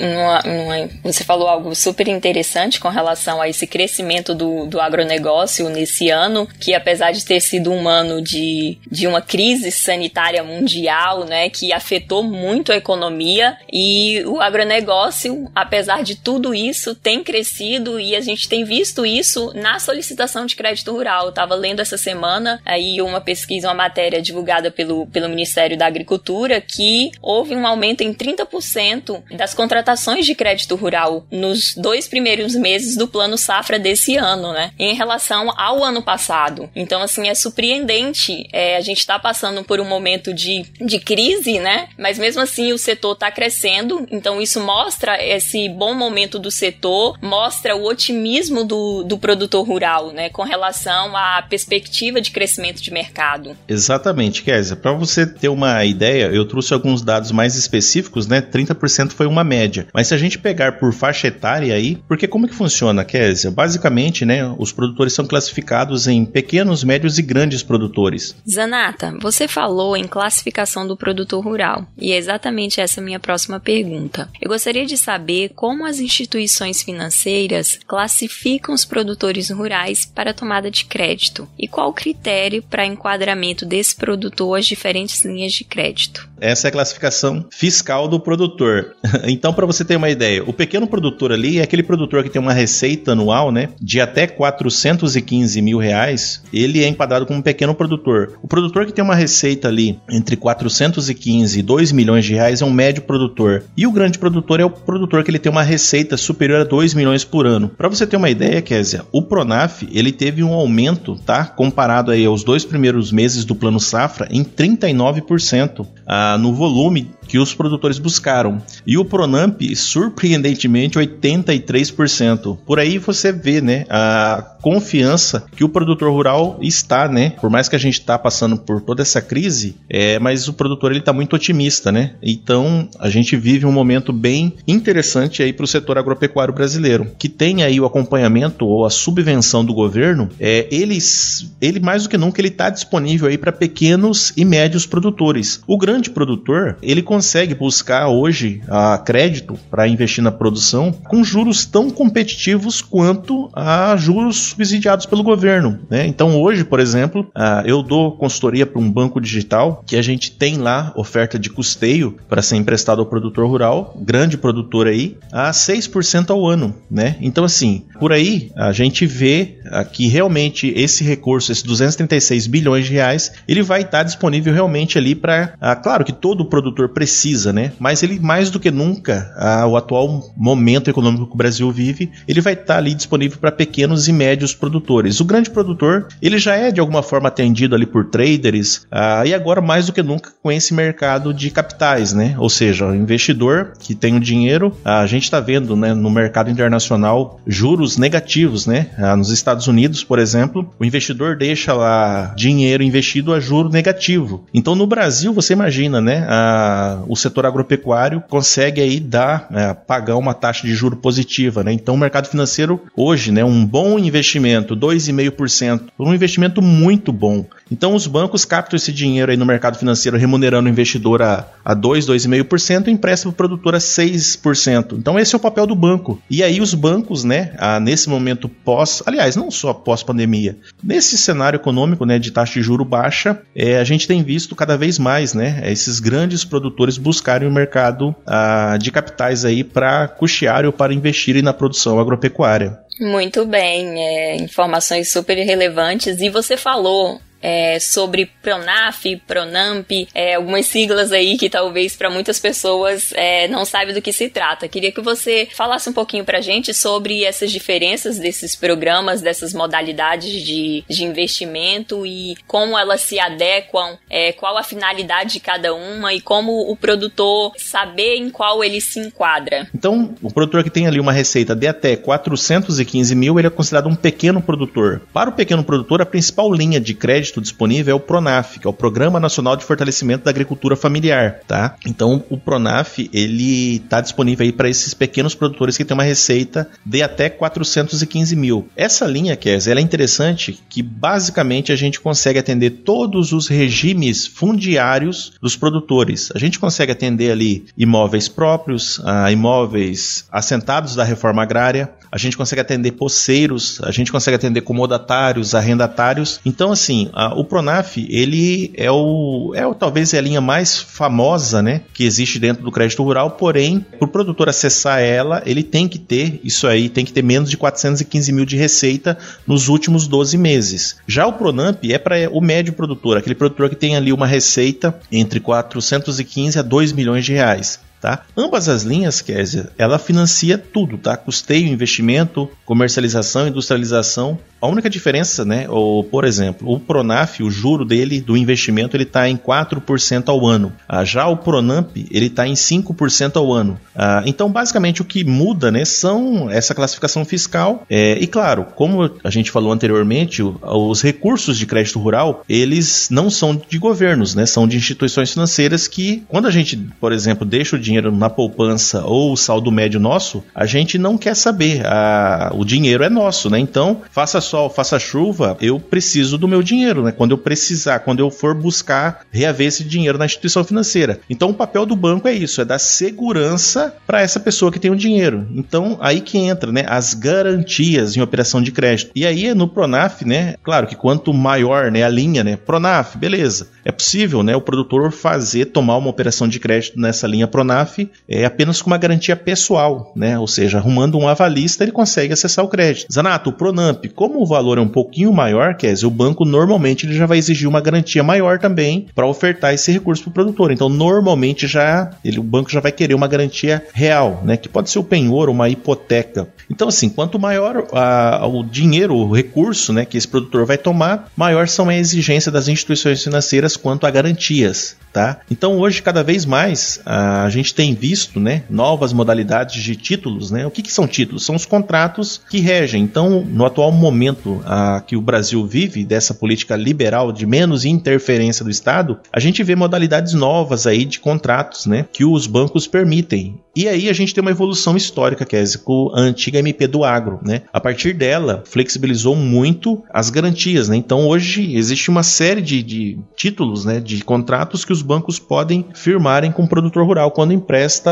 você 1.03 1.23
falou 1.23 1.47
algo 1.47 1.75
super 1.75 2.07
interessante 2.07 2.79
com 2.79 2.89
relação 2.89 3.41
a 3.41 3.47
esse 3.47 3.67
crescimento 3.67 4.33
do, 4.33 4.65
do 4.65 4.79
agronegócio 4.79 5.69
nesse 5.69 6.09
ano, 6.09 6.47
que 6.59 6.73
apesar 6.73 7.11
de 7.11 7.25
ter 7.25 7.39
sido 7.39 7.71
um 7.71 7.87
ano 7.87 8.21
de, 8.21 8.77
de 8.89 9.07
uma 9.07 9.21
crise 9.21 9.71
sanitária 9.71 10.43
mundial, 10.43 11.25
né, 11.25 11.49
que 11.49 11.71
afetou 11.73 12.23
muito 12.23 12.71
a 12.71 12.77
economia 12.77 13.57
e 13.71 14.23
o 14.25 14.41
agronegócio, 14.41 15.49
apesar 15.55 16.03
de 16.03 16.15
tudo 16.15 16.53
isso, 16.53 16.95
tem 16.95 17.23
crescido 17.23 17.99
e 17.99 18.15
a 18.15 18.21
gente 18.21 18.49
tem 18.49 18.63
visto 18.63 19.05
isso 19.05 19.51
na 19.55 19.79
solicitação 19.79 20.45
de 20.45 20.55
crédito 20.55 20.91
rural. 20.91 21.25
Eu 21.25 21.29
estava 21.29 21.55
lendo 21.55 21.79
essa 21.79 21.97
semana 21.97 22.59
aí 22.65 23.01
uma 23.01 23.21
pesquisa, 23.21 23.67
uma 23.67 23.73
matéria 23.73 24.21
de 24.21 24.30
divulgada 24.31 24.71
pelo, 24.71 25.05
pelo 25.07 25.29
Ministério 25.29 25.77
da 25.77 25.85
Agricultura 25.85 26.59
que 26.61 27.11
houve 27.21 27.55
um 27.55 27.67
aumento 27.67 28.01
em 28.01 28.13
30% 28.13 29.21
das 29.35 29.53
contratações 29.53 30.25
de 30.25 30.33
crédito 30.33 30.75
rural 30.75 31.25
nos 31.29 31.75
dois 31.75 32.07
primeiros 32.07 32.55
meses 32.55 32.95
do 32.95 33.07
plano 33.07 33.37
safra 33.37 33.77
desse 33.77 34.15
ano, 34.15 34.53
né? 34.53 34.71
Em 34.79 34.95
relação 34.95 35.51
ao 35.57 35.83
ano 35.83 36.01
passado. 36.01 36.69
Então, 36.75 37.01
assim, 37.01 37.27
é 37.27 37.35
surpreendente. 37.35 38.47
É, 38.53 38.77
a 38.77 38.81
gente 38.81 38.99
está 38.99 39.19
passando 39.19 39.63
por 39.63 39.79
um 39.79 39.85
momento 39.85 40.33
de, 40.33 40.63
de 40.79 40.99
crise, 40.99 41.59
né? 41.59 41.89
Mas 41.97 42.17
mesmo 42.17 42.41
assim 42.41 42.71
o 42.71 42.77
setor 42.77 43.13
está 43.13 43.29
crescendo. 43.29 44.07
Então, 44.11 44.41
isso 44.41 44.59
mostra 44.61 45.23
esse 45.23 45.67
bom 45.69 45.93
momento 45.93 46.39
do 46.39 46.49
setor, 46.49 47.17
mostra 47.21 47.75
o 47.75 47.83
otimismo 47.83 48.63
do, 48.63 49.03
do 49.03 49.17
produtor 49.17 49.67
rural, 49.67 50.11
né? 50.11 50.29
Com 50.29 50.43
relação 50.43 51.15
à 51.15 51.41
perspectiva 51.41 52.21
de 52.21 52.31
crescimento 52.31 52.81
de 52.81 52.91
mercado. 52.91 53.57
Exatamente. 53.67 54.20
Exatamente, 54.21 54.43
Kézia. 54.43 54.75
Para 54.75 54.93
você 54.93 55.25
ter 55.25 55.49
uma 55.49 55.83
ideia, 55.83 56.25
eu 56.25 56.45
trouxe 56.45 56.73
alguns 56.73 57.01
dados 57.01 57.31
mais 57.31 57.55
específicos, 57.55 58.27
né? 58.27 58.41
30% 58.41 59.11
foi 59.11 59.25
uma 59.25 59.43
média. 59.43 59.87
Mas 59.93 60.07
se 60.07 60.13
a 60.13 60.17
gente 60.17 60.37
pegar 60.37 60.73
por 60.73 60.93
faixa 60.93 61.27
etária 61.27 61.73
aí, 61.73 61.97
porque 62.07 62.27
como 62.27 62.47
que 62.47 62.53
funciona, 62.53 63.03
Kézia? 63.03 63.49
Basicamente, 63.49 64.23
né, 64.23 64.53
os 64.57 64.71
produtores 64.71 65.13
são 65.13 65.25
classificados 65.25 66.07
em 66.07 66.23
pequenos, 66.23 66.83
médios 66.83 67.17
e 67.17 67.21
grandes 67.21 67.63
produtores. 67.63 68.35
Zanata, 68.49 69.17
você 69.19 69.47
falou 69.47 69.97
em 69.97 70.07
classificação 70.07 70.87
do 70.87 70.97
produtor 70.97 71.43
rural, 71.43 71.87
e 71.97 72.11
é 72.11 72.17
exatamente 72.17 72.79
essa 72.79 73.01
minha 73.01 73.19
próxima 73.19 73.59
pergunta. 73.59 74.29
Eu 74.39 74.49
gostaria 74.49 74.85
de 74.85 74.97
saber 74.97 75.51
como 75.55 75.85
as 75.85 75.99
instituições 75.99 76.83
financeiras 76.83 77.79
classificam 77.87 78.75
os 78.75 78.85
produtores 78.85 79.49
rurais 79.49 80.05
para 80.05 80.33
tomada 80.33 80.69
de 80.69 80.85
crédito 80.85 81.47
e 81.57 81.67
qual 81.67 81.89
o 81.89 81.93
critério 81.93 82.61
para 82.63 82.85
enquadramento 82.85 83.65
desse 83.65 83.95
produtor 83.95 84.10
produtor 84.11 84.59
as 84.59 84.65
diferentes 84.65 85.23
linhas 85.23 85.53
de 85.53 85.63
crédito. 85.63 86.29
Essa 86.39 86.67
é 86.67 86.69
a 86.69 86.71
classificação 86.71 87.45
fiscal 87.49 88.07
do 88.07 88.19
produtor. 88.19 88.95
então, 89.25 89.53
para 89.53 89.65
você 89.65 89.85
ter 89.85 89.95
uma 89.95 90.09
ideia, 90.09 90.43
o 90.43 90.51
pequeno 90.51 90.87
produtor 90.87 91.31
ali 91.31 91.59
é 91.59 91.61
aquele 91.61 91.83
produtor 91.83 92.23
que 92.23 92.29
tem 92.29 92.41
uma 92.41 92.51
receita 92.51 93.11
anual, 93.11 93.51
né, 93.51 93.69
de 93.79 94.01
até 94.01 94.27
415 94.27 95.61
mil 95.61 95.77
reais. 95.77 96.43
Ele 96.51 96.83
é 96.83 96.87
enquadrado 96.87 97.25
como 97.25 97.39
um 97.39 97.43
pequeno 97.43 97.73
produtor. 97.73 98.39
O 98.41 98.47
produtor 98.47 98.85
que 98.85 98.91
tem 98.91 99.03
uma 99.03 99.15
receita 99.15 99.67
ali 99.67 99.99
entre 100.09 100.35
415 100.35 101.59
e 101.59 101.61
2 101.61 101.91
milhões 101.91 102.25
de 102.25 102.33
reais 102.33 102.61
é 102.61 102.65
um 102.65 102.71
médio 102.71 103.03
produtor. 103.03 103.63
E 103.77 103.87
o 103.87 103.91
grande 103.91 104.19
produtor 104.19 104.59
é 104.59 104.65
o 104.65 104.69
produtor 104.69 105.23
que 105.23 105.31
ele 105.31 105.39
tem 105.39 105.51
uma 105.51 105.63
receita 105.63 106.17
superior 106.17 106.61
a 106.61 106.63
2 106.65 106.93
milhões 106.95 107.23
por 107.23 107.45
ano. 107.45 107.69
Para 107.69 107.87
você 107.87 108.05
ter 108.05 108.17
uma 108.17 108.29
ideia, 108.29 108.61
Kézia, 108.61 109.05
o 109.11 109.21
Pronaf 109.21 109.83
ele 109.93 110.11
teve 110.11 110.43
um 110.43 110.53
aumento, 110.53 111.15
tá, 111.15 111.45
comparado 111.45 112.11
aí 112.11 112.25
aos 112.25 112.43
dois 112.43 112.65
primeiros 112.65 113.11
meses 113.11 113.45
do 113.45 113.55
plano 113.55 113.79
SAF 113.79 114.00
safra 114.01 114.27
em 114.31 114.43
39% 114.43 115.85
ah, 116.07 116.37
no 116.37 116.53
volume 116.53 117.11
que 117.31 117.39
os 117.39 117.53
produtores 117.53 117.97
buscaram. 117.97 118.61
E 118.85 118.97
o 118.97 119.05
Pronamp, 119.05 119.61
surpreendentemente, 119.73 120.99
83%. 120.99 122.57
Por 122.65 122.77
aí 122.77 122.97
você 122.97 123.31
vê, 123.31 123.61
né, 123.61 123.85
a 123.89 124.57
confiança 124.61 125.45
que 125.55 125.63
o 125.63 125.69
produtor 125.69 126.11
rural 126.11 126.59
está, 126.61 127.07
né? 127.07 127.31
Por 127.39 127.49
mais 127.49 127.69
que 127.69 127.75
a 127.75 127.79
gente 127.79 127.99
está 127.99 128.19
passando 128.19 128.57
por 128.57 128.81
toda 128.81 129.01
essa 129.01 129.21
crise, 129.21 129.77
é, 129.89 130.19
mas 130.19 130.49
o 130.49 130.53
produtor 130.53 130.91
ele 130.91 130.99
está 130.99 131.13
muito 131.13 131.33
otimista, 131.35 131.89
né? 131.89 132.15
Então 132.21 132.89
a 132.99 133.09
gente 133.09 133.37
vive 133.37 133.65
um 133.65 133.71
momento 133.71 134.11
bem 134.11 134.53
interessante 134.67 135.41
aí 135.41 135.53
para 135.53 135.63
o 135.63 135.67
setor 135.67 135.97
agropecuário 135.97 136.53
brasileiro, 136.53 137.07
que 137.17 137.29
tem 137.29 137.63
aí 137.63 137.79
o 137.79 137.85
acompanhamento 137.85 138.65
ou 138.65 138.85
a 138.85 138.89
subvenção 138.89 139.63
do 139.63 139.73
governo. 139.73 140.29
É, 140.37 140.67
eles, 140.69 141.49
ele 141.61 141.79
mais 141.79 142.03
do 142.03 142.09
que 142.09 142.17
nunca 142.17 142.41
ele 142.41 142.49
está 142.49 142.69
disponível 142.69 143.29
aí 143.29 143.37
para 143.37 143.53
pequenos 143.53 144.33
e 144.35 144.43
médios 144.43 144.85
produtores. 144.85 145.61
O 145.65 145.77
grande 145.77 146.09
produtor 146.09 146.77
ele 146.81 147.01
consegue 147.01 147.20
consegue 147.21 147.53
buscar 147.53 148.07
hoje 148.07 148.63
a 148.67 148.97
crédito 148.97 149.55
para 149.69 149.87
investir 149.87 150.23
na 150.23 150.31
produção 150.31 150.91
com 150.91 151.23
juros 151.23 151.65
tão 151.65 151.91
competitivos 151.91 152.81
quanto 152.81 153.47
a 153.53 153.95
juros 153.95 154.37
subsidiados 154.37 155.05
pelo 155.05 155.21
governo. 155.21 155.77
Né? 155.87 156.07
Então 156.07 156.41
hoje, 156.41 156.65
por 156.65 156.79
exemplo, 156.79 157.31
eu 157.63 157.83
dou 157.83 158.13
consultoria 158.13 158.65
para 158.65 158.81
um 158.81 158.91
banco 158.91 159.21
digital 159.21 159.83
que 159.85 159.95
a 159.97 160.01
gente 160.01 160.31
tem 160.31 160.57
lá 160.57 160.91
oferta 160.95 161.37
de 161.37 161.51
custeio 161.51 162.17
para 162.27 162.41
ser 162.41 162.55
emprestado 162.55 163.01
ao 163.01 163.05
produtor 163.05 163.47
rural, 163.47 163.95
grande 164.01 164.35
produtor 164.35 164.87
aí, 164.87 165.15
a 165.31 165.51
6% 165.51 166.31
ao 166.31 166.47
ano. 166.47 166.73
Né? 166.89 167.17
Então 167.21 167.43
assim, 167.43 167.83
por 167.99 168.11
aí 168.11 168.51
a 168.55 168.71
gente 168.71 169.05
vê 169.05 169.59
que 169.93 170.07
realmente 170.07 170.73
esse 170.75 171.03
recurso, 171.03 171.51
esses 171.51 171.61
236 171.61 172.47
bilhões 172.47 172.87
de 172.87 172.93
reais, 172.93 173.31
ele 173.47 173.61
vai 173.61 173.81
estar 173.81 174.01
disponível 174.01 174.51
realmente 174.51 174.97
ali 174.97 175.13
para, 175.13 175.53
claro 175.83 176.03
que 176.03 176.11
todo 176.11 176.45
produtor 176.45 176.89
precisa 176.89 177.10
precisa, 177.11 177.51
né? 177.51 177.73
Mas 177.77 178.01
ele, 178.01 178.19
mais 178.19 178.49
do 178.49 178.59
que 178.59 178.71
nunca, 178.71 179.33
a, 179.35 179.67
o 179.67 179.75
atual 179.75 180.33
momento 180.37 180.89
econômico 180.89 181.27
que 181.27 181.33
o 181.33 181.37
Brasil 181.37 181.69
vive, 181.69 182.09
ele 182.25 182.39
vai 182.39 182.53
estar 182.53 182.65
tá 182.65 182.77
ali 182.77 182.93
disponível 182.93 183.37
para 183.37 183.51
pequenos 183.51 184.07
e 184.07 184.13
médios 184.13 184.55
produtores. 184.55 185.19
O 185.19 185.25
grande 185.25 185.49
produtor, 185.49 186.07
ele 186.21 186.39
já 186.39 186.55
é 186.55 186.71
de 186.71 186.79
alguma 186.79 187.03
forma 187.03 187.27
atendido 187.27 187.75
ali 187.75 187.85
por 187.85 188.05
traders, 188.05 188.87
ah, 188.89 189.23
e 189.25 189.33
agora 189.33 189.59
mais 189.59 189.85
do 189.85 189.93
que 189.93 190.01
nunca 190.01 190.31
com 190.41 190.49
esse 190.51 190.73
mercado 190.73 191.33
de 191.33 191.49
capitais, 191.51 192.13
né? 192.13 192.35
Ou 192.37 192.49
seja, 192.49 192.87
o 192.87 192.95
investidor 192.95 193.73
que 193.77 193.93
tem 193.93 194.15
o 194.15 194.19
dinheiro, 194.19 194.75
a 194.85 195.05
gente 195.05 195.23
está 195.23 195.41
vendo, 195.41 195.75
né, 195.75 195.93
no 195.93 196.09
mercado 196.09 196.49
internacional 196.49 197.41
juros 197.45 197.97
negativos, 197.97 198.65
né? 198.65 198.87
Ah, 198.97 199.17
nos 199.17 199.31
Estados 199.31 199.67
Unidos, 199.67 200.03
por 200.03 200.17
exemplo, 200.17 200.73
o 200.79 200.85
investidor 200.85 201.35
deixa 201.35 201.73
lá 201.73 202.33
dinheiro 202.37 202.83
investido 202.83 203.33
a 203.33 203.39
juro 203.39 203.69
negativo. 203.69 204.45
Então 204.53 204.75
no 204.75 204.87
Brasil, 204.87 205.33
você 205.33 205.51
imagina, 205.51 205.99
né? 205.99 206.25
A, 206.29 207.00
o 207.07 207.15
setor 207.15 207.45
agropecuário 207.45 208.23
consegue 208.29 208.81
aí 208.81 208.99
dar, 208.99 209.47
é, 209.51 209.73
pagar 209.73 210.17
uma 210.17 210.33
taxa 210.33 210.65
de 210.65 210.73
juro 210.73 210.95
positiva, 210.95 211.63
né? 211.63 211.71
Então 211.71 211.95
o 211.95 211.97
mercado 211.97 212.27
financeiro 212.27 212.81
hoje, 212.95 213.31
né, 213.31 213.43
um 213.43 213.65
bom 213.65 213.97
investimento, 213.99 214.75
2,5%, 214.75 215.89
um 215.99 216.13
investimento 216.13 216.61
muito 216.61 217.11
bom. 217.11 217.45
Então 217.71 217.95
os 217.95 218.07
bancos 218.07 218.45
captam 218.45 218.77
esse 218.77 218.91
dinheiro 218.91 219.31
aí 219.31 219.37
no 219.37 219.45
mercado 219.45 219.77
financeiro 219.77 220.17
remunerando 220.17 220.67
o 220.67 220.71
investidor 220.71 221.21
a, 221.21 221.47
a 221.63 221.73
2, 221.73 222.07
2,5% 222.07 222.87
e 222.87 222.91
empresta 222.91 223.27
para 223.27 223.33
o 223.33 223.35
produtor 223.35 223.75
a 223.75 223.79
6%. 223.79 224.97
Então 224.97 225.17
esse 225.17 225.35
é 225.35 225.37
o 225.37 225.41
papel 225.41 225.65
do 225.65 225.75
banco. 225.75 226.21
E 226.29 226.43
aí 226.43 226.61
os 226.61 226.73
bancos, 226.73 227.23
né, 227.23 227.53
a, 227.57 227.79
nesse 227.79 228.09
momento 228.09 228.49
pós, 228.49 229.01
aliás, 229.05 229.35
não 229.35 229.49
só 229.49 229.73
pós 229.73 230.03
pandemia, 230.03 230.57
nesse 230.83 231.17
cenário 231.17 231.57
econômico, 231.57 232.05
né, 232.05 232.19
de 232.19 232.31
taxa 232.31 232.53
de 232.53 232.61
juro 232.61 232.83
baixa, 232.83 233.41
é, 233.55 233.77
a 233.77 233.83
gente 233.83 234.07
tem 234.07 234.23
visto 234.23 234.55
cada 234.55 234.77
vez 234.77 234.99
mais, 234.99 235.33
né, 235.33 235.61
esses 235.71 235.99
grandes 235.99 236.43
produtores 236.43 236.90
investidores 236.91 236.97
buscarem 236.97 237.47
o 237.47 237.51
mercado 237.51 238.15
ah, 238.25 238.77
de 238.79 238.91
capitais 238.91 239.45
aí 239.45 239.63
para 239.63 240.07
custear 240.07 240.65
ou 240.65 240.73
para 240.73 240.93
investirem 240.93 241.41
na 241.41 241.53
produção 241.53 241.99
agropecuária. 241.99 242.79
Muito 242.99 243.45
bem, 243.45 243.99
é, 243.99 244.35
informações 244.35 245.11
super 245.11 245.35
relevantes. 245.35 246.19
E 246.21 246.29
você 246.29 246.57
falou 246.57 247.19
é, 247.41 247.79
sobre 247.79 248.25
Pronaf, 248.41 249.05
Pronamp, 249.27 249.89
é, 250.13 250.35
algumas 250.35 250.65
siglas 250.65 251.11
aí 251.11 251.37
que 251.37 251.49
talvez 251.49 251.95
para 251.95 252.09
muitas 252.09 252.39
pessoas 252.39 253.11
é, 253.13 253.47
não 253.47 253.65
sabe 253.65 253.93
do 253.93 254.01
que 254.01 254.13
se 254.13 254.29
trata. 254.29 254.67
Queria 254.67 254.91
que 254.91 255.01
você 255.01 255.47
falasse 255.51 255.89
um 255.89 255.93
pouquinho 255.93 256.23
para 256.23 256.41
gente 256.41 256.73
sobre 256.73 257.23
essas 257.23 257.51
diferenças 257.51 258.19
desses 258.19 258.55
programas, 258.55 259.21
dessas 259.21 259.53
modalidades 259.53 260.43
de, 260.43 260.83
de 260.87 261.03
investimento 261.03 262.05
e 262.05 262.35
como 262.47 262.77
elas 262.77 263.01
se 263.01 263.19
adequam, 263.19 263.97
é, 264.09 264.31
qual 264.33 264.57
a 264.57 264.63
finalidade 264.63 265.33
de 265.33 265.39
cada 265.39 265.73
uma 265.73 266.13
e 266.13 266.21
como 266.21 266.71
o 266.71 266.75
produtor 266.75 267.53
saber 267.57 268.17
em 268.17 268.29
qual 268.29 268.63
ele 268.63 268.81
se 268.81 268.99
enquadra. 268.99 269.67
Então, 269.73 270.15
o 270.21 270.31
produtor 270.31 270.63
que 270.63 270.69
tem 270.69 270.87
ali 270.87 270.99
uma 270.99 271.13
receita 271.13 271.55
de 271.55 271.67
até 271.67 271.95
415 271.95 273.15
mil, 273.15 273.39
ele 273.39 273.47
é 273.47 273.51
considerado 273.51 273.87
um 273.87 273.95
pequeno 273.95 274.41
produtor. 274.41 275.01
Para 275.13 275.29
o 275.29 275.33
pequeno 275.33 275.63
produtor, 275.63 276.01
a 276.01 276.05
principal 276.05 276.53
linha 276.53 276.79
de 276.79 276.93
crédito 276.93 277.30
crédito 277.31 277.41
disponível 277.41 277.93
é 277.93 277.95
o 277.95 277.99
Pronaf, 277.99 278.59
que 278.59 278.67
é 278.67 278.69
o 278.69 278.73
Programa 278.73 279.19
Nacional 279.19 279.55
de 279.55 279.63
Fortalecimento 279.63 280.25
da 280.25 280.31
Agricultura 280.31 280.75
Familiar, 280.75 281.39
tá? 281.47 281.75
Então 281.85 282.23
o 282.29 282.37
Pronaf 282.37 283.09
ele 283.13 283.77
está 283.77 284.01
disponível 284.01 284.45
aí 284.45 284.51
para 284.51 284.69
esses 284.69 284.93
pequenos 284.93 285.33
produtores 285.33 285.77
que 285.77 285.85
têm 285.85 285.95
uma 285.95 286.03
receita 286.03 286.69
de 286.85 287.01
até 287.01 287.29
415 287.29 288.35
mil. 288.35 288.67
Essa 288.75 289.05
linha, 289.05 289.35
Kes, 289.35 289.67
ela 289.67 289.79
é 289.79 289.83
interessante 289.83 290.59
que 290.69 290.81
basicamente 290.81 291.71
a 291.71 291.75
gente 291.75 291.99
consegue 291.99 292.39
atender 292.39 292.81
todos 292.83 293.31
os 293.31 293.47
regimes 293.47 294.27
fundiários 294.27 295.33
dos 295.41 295.55
produtores. 295.55 296.31
A 296.35 296.39
gente 296.39 296.59
consegue 296.59 296.91
atender 296.91 297.31
ali 297.31 297.65
imóveis 297.77 298.27
próprios, 298.27 299.01
ah, 299.05 299.31
imóveis 299.31 300.25
assentados 300.31 300.95
da 300.95 301.03
reforma 301.03 301.43
agrária, 301.43 301.91
a 302.11 302.17
gente 302.17 302.35
consegue 302.35 302.59
atender 302.59 302.91
poceiros, 302.91 303.79
a 303.83 303.91
gente 303.91 304.11
consegue 304.11 304.35
atender 304.35 304.61
comodatários, 304.61 305.55
arrendatários. 305.55 306.41
Então, 306.45 306.71
assim, 306.71 307.09
a, 307.21 307.33
o 307.35 307.43
Pronaf, 307.43 307.97
ele 308.09 308.71
é 308.75 308.89
o, 308.89 309.53
é 309.55 309.65
o 309.65 309.75
talvez 309.75 310.13
é 310.13 310.17
a 310.17 310.21
linha 310.21 310.41
mais 310.41 310.77
famosa, 310.77 311.61
né, 311.61 311.81
que 311.93 312.03
existe 312.03 312.39
dentro 312.39 312.63
do 312.63 312.71
crédito 312.71 313.03
rural, 313.03 313.31
porém, 313.31 313.85
para 313.97 314.05
o 314.05 314.07
produtor 314.07 314.49
acessar 314.49 314.99
ela, 315.01 315.43
ele 315.45 315.61
tem 315.61 315.87
que 315.87 315.99
ter 315.99 316.39
isso 316.43 316.67
aí, 316.67 316.89
tem 316.89 317.05
que 317.05 317.13
ter 317.13 317.23
menos 317.23 317.49
de 317.49 317.57
415 317.57 318.31
mil 318.31 318.45
de 318.45 318.57
receita 318.57 319.17
nos 319.45 319.67
últimos 319.67 320.07
12 320.07 320.37
meses. 320.37 320.97
Já 321.07 321.27
o 321.27 321.33
Pronamp 321.33 321.83
é 321.83 321.99
para 321.99 322.29
o 322.31 322.41
médio 322.41 322.73
produtor, 322.73 323.17
aquele 323.17 323.35
produtor 323.35 323.69
que 323.69 323.75
tem 323.75 323.95
ali 323.95 324.11
uma 324.11 324.25
receita 324.25 324.97
entre 325.11 325.39
415 325.39 326.57
a 326.57 326.61
2 326.61 326.91
milhões 326.91 327.25
de 327.25 327.33
reais 327.33 327.79
tá? 328.01 328.23
Ambas 328.35 328.67
as 328.67 328.81
linhas, 328.81 329.21
Kézia, 329.21 329.69
ela 329.77 329.99
financia 329.99 330.57
tudo, 330.57 330.97
tá? 330.97 331.15
Custeio, 331.15 331.67
investimento, 331.67 332.49
comercialização, 332.65 333.47
industrialização. 333.47 334.39
A 334.61 334.67
única 334.67 334.89
diferença, 334.89 335.43
né, 335.43 335.65
ou, 335.67 336.03
por 336.03 336.23
exemplo, 336.23 336.71
o 336.71 336.79
Pronaf, 336.79 337.41
o 337.41 337.49
juro 337.49 337.83
dele 337.83 338.21
do 338.21 338.37
investimento, 338.37 338.95
ele 338.95 339.03
está 339.03 339.27
em 339.27 339.35
4% 339.35 340.29
ao 340.29 340.45
ano. 340.45 340.71
Ah, 340.87 341.03
já 341.03 341.27
o 341.27 341.37
Pronamp, 341.37 341.89
ele 341.95 342.27
está 342.27 342.47
em 342.47 342.53
5% 342.53 343.37
ao 343.37 343.51
ano. 343.51 343.79
Ah, 343.95 344.21
então, 344.25 344.51
basicamente, 344.51 345.01
o 345.01 345.05
que 345.05 345.23
muda, 345.23 345.71
né, 345.71 345.83
são 345.83 346.49
essa 346.49 346.75
classificação 346.75 347.25
fiscal 347.25 347.85
é, 347.89 348.17
e, 348.19 348.27
claro, 348.27 348.67
como 348.75 349.09
a 349.23 349.29
gente 349.29 349.49
falou 349.49 349.71
anteriormente, 349.71 350.43
os 350.43 351.01
recursos 351.01 351.57
de 351.57 351.65
crédito 351.65 351.99
rural, 351.99 352.43
eles 352.47 353.09
não 353.09 353.29
são 353.29 353.59
de 353.67 353.77
governos, 353.79 354.35
né, 354.35 354.45
são 354.45 354.67
de 354.67 354.77
instituições 354.77 355.31
financeiras 355.31 355.87
que, 355.87 356.23
quando 356.27 356.47
a 356.47 356.51
gente, 356.51 356.77
por 356.99 357.11
exemplo, 357.11 357.45
deixa 357.45 357.75
o 357.75 357.79
dinheiro 357.79 358.11
na 358.11 358.29
poupança 358.29 359.03
ou 359.05 359.33
o 359.33 359.37
saldo 359.37 359.71
médio 359.71 359.99
nosso, 359.99 360.43
a 360.53 360.65
gente 360.65 360.97
não 360.97 361.17
quer 361.17 361.35
saber. 361.35 361.85
A, 361.85 362.51
o 362.53 362.63
dinheiro 362.63 363.03
é 363.03 363.09
nosso, 363.09 363.49
né? 363.49 363.57
Então, 363.57 364.01
faça 364.11 364.39
sol, 364.51 364.69
faça 364.69 364.99
chuva, 364.99 365.57
eu 365.61 365.79
preciso 365.79 366.37
do 366.37 366.47
meu 366.47 366.61
dinheiro, 366.61 367.03
né? 367.03 367.11
Quando 367.11 367.31
eu 367.31 367.37
precisar, 367.37 367.99
quando 367.99 368.19
eu 368.19 368.29
for 368.29 368.53
buscar 368.53 369.21
reaver 369.31 369.67
esse 369.67 369.83
dinheiro 369.83 370.17
na 370.17 370.25
instituição 370.25 370.63
financeira. 370.63 371.21
Então, 371.29 371.49
o 371.49 371.53
papel 371.53 371.85
do 371.85 371.95
banco 371.95 372.27
é 372.27 372.33
isso, 372.33 372.59
é 372.59 372.65
dar 372.65 372.77
segurança 372.77 373.95
para 374.05 374.21
essa 374.21 374.41
pessoa 374.41 374.71
que 374.71 374.79
tem 374.79 374.91
o 374.91 374.95
dinheiro. 374.95 375.47
Então, 375.55 375.97
aí 376.01 376.19
que 376.19 376.37
entra, 376.37 376.69
né? 376.69 376.83
As 376.85 377.13
garantias 377.13 378.17
em 378.17 378.21
operação 378.21 378.61
de 378.61 378.73
crédito. 378.73 379.11
E 379.15 379.25
aí, 379.25 379.53
no 379.53 379.69
Pronaf, 379.69 380.25
né? 380.25 380.55
Claro 380.61 380.85
que 380.85 380.95
quanto 380.95 381.33
maior, 381.33 381.89
né, 381.89 382.03
a 382.03 382.09
linha, 382.09 382.43
né? 382.43 382.57
Pronaf, 382.57 383.15
beleza. 383.17 383.69
É 383.85 383.91
possível, 383.91 384.43
né, 384.43 384.55
o 384.55 384.61
produtor 384.61 385.11
fazer 385.11 385.65
tomar 385.65 385.97
uma 385.97 386.09
operação 386.09 386.47
de 386.47 386.59
crédito 386.59 386.99
nessa 386.99 387.25
linha 387.25 387.47
Pronaf 387.47 387.99
é 388.27 388.45
apenas 388.45 388.81
com 388.81 388.89
uma 388.89 388.97
garantia 388.97 389.35
pessoal, 389.35 390.11
né? 390.15 390.37
Ou 390.37 390.47
seja, 390.47 390.77
arrumando 390.77 391.17
um 391.17 391.27
avalista 391.27 391.83
ele 391.83 391.91
consegue 391.91 392.33
acessar 392.33 392.65
o 392.65 392.67
crédito. 392.67 393.07
Zanato, 393.11 393.49
o 393.49 393.53
Pronamp, 393.53 394.05
como 394.13 394.40
o 394.41 394.45
valor 394.45 394.77
é 394.77 394.81
um 394.81 394.87
pouquinho 394.87 395.31
maior, 395.31 395.75
dizer, 395.75 396.05
o 396.05 396.11
banco 396.11 396.45
normalmente 396.45 397.05
ele 397.05 397.13
já 397.13 397.25
vai 397.25 397.37
exigir 397.37 397.67
uma 397.67 397.81
garantia 397.81 398.23
maior 398.23 398.59
também 398.59 399.07
para 399.13 399.27
ofertar 399.27 399.73
esse 399.73 399.91
recurso 399.91 400.23
para 400.23 400.31
o 400.31 400.33
produtor. 400.33 400.71
Então, 400.71 400.89
normalmente 400.89 401.67
já 401.67 402.11
ele, 402.23 402.39
o 402.39 402.43
banco 402.43 402.71
já 402.71 402.79
vai 402.79 402.91
querer 402.91 403.13
uma 403.13 403.27
garantia 403.27 403.85
real, 403.93 404.41
né? 404.43 404.57
Que 404.57 404.69
pode 404.69 404.89
ser 404.89 404.99
o 404.99 405.03
penhor, 405.03 405.49
uma 405.49 405.69
hipoteca. 405.69 406.47
Então, 406.69 406.87
assim, 406.87 407.09
quanto 407.09 407.39
maior 407.39 407.87
a, 407.93 408.47
o 408.47 408.63
dinheiro, 408.63 409.15
o 409.15 409.33
recurso, 409.33 409.91
né, 409.93 410.05
que 410.05 410.17
esse 410.17 410.27
produtor 410.27 410.65
vai 410.65 410.77
tomar, 410.77 411.29
maior 411.35 411.67
são 411.67 411.89
a 411.89 411.95
exigência 411.95 412.51
das 412.51 412.67
instituições 412.67 413.23
financeiras 413.23 413.75
quanto 413.75 414.05
a 414.05 414.11
garantias, 414.11 414.95
tá? 415.11 415.39
Então, 415.49 415.77
hoje 415.77 416.01
cada 416.01 416.23
vez 416.23 416.45
mais 416.45 417.01
a 417.05 417.49
gente 417.49 417.73
tem 417.73 417.93
visto, 417.93 418.39
né, 418.39 418.63
novas 418.69 419.13
modalidades 419.13 419.81
de 419.81 419.95
títulos, 419.95 420.51
né? 420.51 420.65
O 420.65 420.71
que, 420.71 420.81
que 420.81 420.91
são 420.91 421.07
títulos? 421.07 421.45
São 421.45 421.55
os 421.55 421.65
contratos 421.65 422.41
que 422.49 422.59
regem. 422.59 423.03
Então, 423.03 423.45
no 423.45 423.65
atual 423.65 423.91
momento 423.91 424.61
a, 424.65 425.01
que 425.01 425.15
o 425.15 425.21
Brasil 425.21 425.65
vive 425.65 426.03
dessa 426.03 426.33
política 426.33 426.75
liberal 426.75 427.31
de 427.31 427.45
menos 427.45 427.85
interferência 427.85 428.63
do 428.63 428.71
Estado, 428.71 429.19
a 429.31 429.39
gente 429.39 429.63
vê 429.63 429.75
modalidades 429.75 430.33
novas 430.33 430.87
aí 430.87 431.05
de 431.05 431.19
contratos, 431.19 431.85
né, 431.85 432.05
que 432.11 432.25
os 432.25 432.47
bancos 432.47 432.87
permitem. 432.87 433.59
E 433.75 433.87
aí 433.87 434.09
a 434.09 434.13
gente 434.13 434.33
tem 434.33 434.41
uma 434.41 434.51
evolução 434.51 434.97
histórica, 434.97 435.45
que 435.45 435.55
é 435.55 435.61
a 435.61 436.19
antiga 436.19 436.59
MP 436.59 436.87
do 436.87 437.03
agro, 437.03 437.39
né? 437.43 437.61
A 437.71 437.79
partir 437.79 438.13
dela, 438.13 438.63
flexibilizou 438.65 439.35
muito 439.35 440.03
as 440.09 440.29
garantias, 440.29 440.89
né? 440.89 440.97
Então 440.97 441.27
hoje 441.27 441.75
existe 441.75 442.09
uma 442.09 442.23
série 442.23 442.61
de, 442.61 442.83
de 442.83 443.19
títulos, 443.35 443.85
né, 443.85 443.99
de 443.99 444.23
contratos 444.23 444.83
que 444.83 444.91
os 444.91 445.01
bancos 445.01 445.39
podem 445.39 445.85
firmarem 445.93 446.51
com 446.51 446.63
o 446.63 446.67
produtor 446.67 447.05
rural 447.05 447.31
quando 447.31 447.53
empresta 447.53 448.11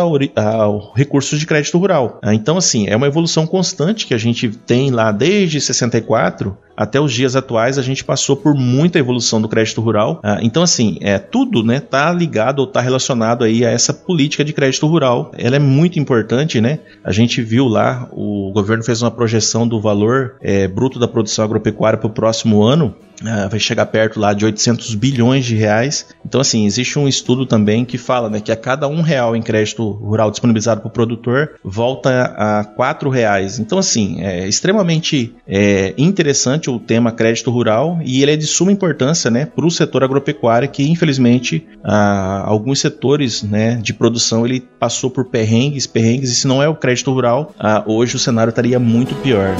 recursos 0.96 1.40
de 1.40 1.46
crédito 1.46 1.78
rural. 1.78 2.20
Ah, 2.22 2.34
então, 2.34 2.58
assim, 2.58 2.88
é 2.88 2.96
uma 2.96 3.08
evolução 3.08 3.46
constante 3.46 4.08
que 4.08 4.14
a 4.14 4.18
gente 4.18 4.50
tem 4.50 4.92
lá 4.92 5.12
desde 5.12 5.60
64 5.60 6.58
até 6.80 6.98
os 6.98 7.12
dias 7.12 7.36
atuais 7.36 7.78
a 7.78 7.82
gente 7.82 8.06
passou 8.06 8.38
por 8.38 8.56
muita 8.56 8.98
evolução 8.98 9.42
do 9.42 9.50
crédito 9.50 9.82
rural. 9.82 10.22
Ah, 10.24 10.40
então, 10.42 10.64
assim, 10.64 10.98
é 11.02 11.20
tudo, 11.20 11.62
né, 11.62 11.82
tá 11.82 12.10
ligado 12.14 12.60
ou 12.60 12.68
tá 12.68 12.80
relacionado 12.80 13.44
aí 13.44 13.66
a 13.66 13.70
essa 13.70 13.94
política 13.94 14.46
de 14.46 14.54
crédito 14.54 14.88
rural. 14.88 15.34
Ela 15.38 15.58
é 15.58 15.60
muito 15.60 16.00
importante, 16.00 16.62
né? 16.62 16.80
A 17.04 17.12
gente 17.12 17.42
viu 17.42 17.68
lá, 17.68 18.08
o 18.14 18.50
governo 18.54 18.82
fez 18.82 19.02
uma 19.02 19.12
projeção 19.12 19.68
do 19.68 19.82
valor 19.82 20.38
é, 20.42 20.70
bruto 20.70 20.98
da 20.98 21.08
produção 21.08 21.44
agropecuária 21.44 22.00
para 22.00 22.08
o 22.08 22.14
próximo 22.14 22.64
ano 22.64 22.96
Uh, 23.22 23.50
vai 23.50 23.60
chegar 23.60 23.86
perto 23.88 24.20
lá 24.20 24.34
de 24.34 24.46
800 24.46 24.96
bilhões 24.96 25.46
de 25.46 25.56
reais. 25.56 26.08
Então, 26.26 26.40
assim, 26.40 26.66
existe 26.66 26.98
um 26.98 27.08
estudo 27.08 27.46
também 27.46 27.84
que 27.84 27.98
fala 27.98 28.30
né, 28.30 28.40
que 28.40 28.52
a 28.52 28.56
cada 28.56 28.88
um 28.88 29.02
real 29.02 29.36
em 29.36 29.42
crédito 29.42 29.90
rural 29.92 30.32
disponibilizado 30.32 30.82
para 30.82 30.88
o 30.88 30.92
produtor 30.92 31.52
volta 31.64 32.34
a 32.38 32.64
quatro 32.64 33.10
reais. 33.10 33.60
Então, 33.60 33.78
assim, 33.78 34.22
é 34.22 34.48
extremamente 34.48 35.36
é, 35.48 35.94
interessante 35.98 36.70
o 36.70 36.80
tema 36.80 37.12
crédito 37.12 37.52
rural 37.52 38.00
e 38.04 38.22
ele 38.22 38.32
é 38.32 38.36
de 38.38 38.48
suma 38.48 38.72
importância 38.72 39.30
né, 39.30 39.46
para 39.46 39.66
o 39.66 39.72
setor 39.72 40.04
agropecuário 40.04 40.70
que, 40.70 40.90
infelizmente, 40.90 41.68
uh, 41.84 42.46
alguns 42.46 42.80
setores 42.80 43.44
né, 43.44 43.76
de 43.76 43.94
produção 43.94 44.46
ele 44.46 44.62
passou 44.80 45.10
por 45.10 45.26
perrengues, 45.26 45.86
perrengues 45.86 46.32
e 46.32 46.36
se 46.36 46.48
não 46.48 46.64
é 46.64 46.68
o 46.68 46.76
crédito 46.76 47.12
rural, 47.12 47.54
uh, 47.60 47.92
hoje 47.92 48.16
o 48.16 48.20
cenário 48.20 48.50
estaria 48.50 48.80
muito 48.80 49.14
pior. 49.16 49.56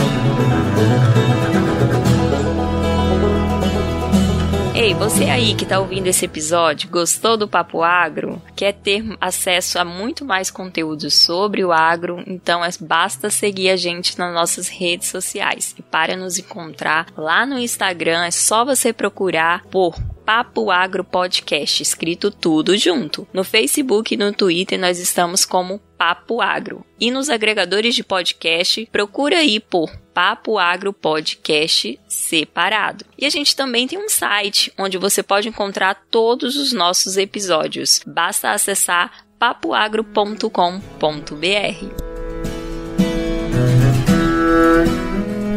Ei, 4.90 4.96
você 4.96 5.26
aí 5.26 5.54
que 5.54 5.66
está 5.66 5.80
ouvindo 5.80 6.08
esse 6.08 6.26
episódio, 6.26 6.90
gostou 6.90 7.38
do 7.38 7.48
Papo 7.48 7.84
Agro? 7.84 8.42
Quer 8.56 8.74
ter 8.74 9.06
acesso 9.22 9.78
a 9.78 9.86
muito 9.86 10.26
mais 10.26 10.50
conteúdo 10.50 11.12
sobre 11.12 11.64
o 11.64 11.72
agro? 11.72 12.24
Então 12.26 12.66
é, 12.66 12.70
basta 12.82 13.30
seguir 13.30 13.70
a 13.70 13.76
gente 13.76 14.18
nas 14.18 14.34
nossas 14.34 14.68
redes 14.68 15.08
sociais. 15.08 15.76
E 15.78 15.84
para 15.84 16.16
nos 16.16 16.40
encontrar 16.40 17.06
lá 17.16 17.46
no 17.46 17.60
Instagram, 17.60 18.26
é 18.26 18.32
só 18.32 18.66
você 18.66 18.92
procurar 18.92 19.64
por 19.66 19.94
Papo 20.30 20.70
Agro 20.70 21.04
Podcast, 21.04 21.82
escrito 21.82 22.30
tudo 22.30 22.78
junto. 22.78 23.28
No 23.34 23.44
Facebook 23.44 24.14
e 24.14 24.18
no 24.18 24.32
Twitter 24.32 24.80
nós 24.80 25.00
estamos 25.00 25.44
como 25.44 25.80
Papo 25.98 26.40
Agro. 26.40 26.86
E 27.00 27.10
nos 27.10 27.32
agregadores 27.32 27.96
de 27.96 28.04
podcast, 28.04 28.88
procura 28.92 29.40
aí 29.40 29.60
por 29.60 29.90
Papo 30.14 30.60
Agro 30.60 30.94
Podcast 30.94 32.00
separado. 32.08 33.06
E 33.18 33.26
a 33.26 33.30
gente 33.32 33.56
também 33.56 33.88
tem 33.88 33.98
um 33.98 34.08
site 34.08 34.72
onde 34.78 35.00
você 35.00 35.24
pode 35.24 35.50
encontrar 35.50 36.00
todos 36.12 36.58
os 36.58 36.74
nossos 36.74 37.18
episódios. 37.18 38.00
Basta 38.06 38.52
acessar 38.52 39.26
papoagro.com.br. 39.40 42.09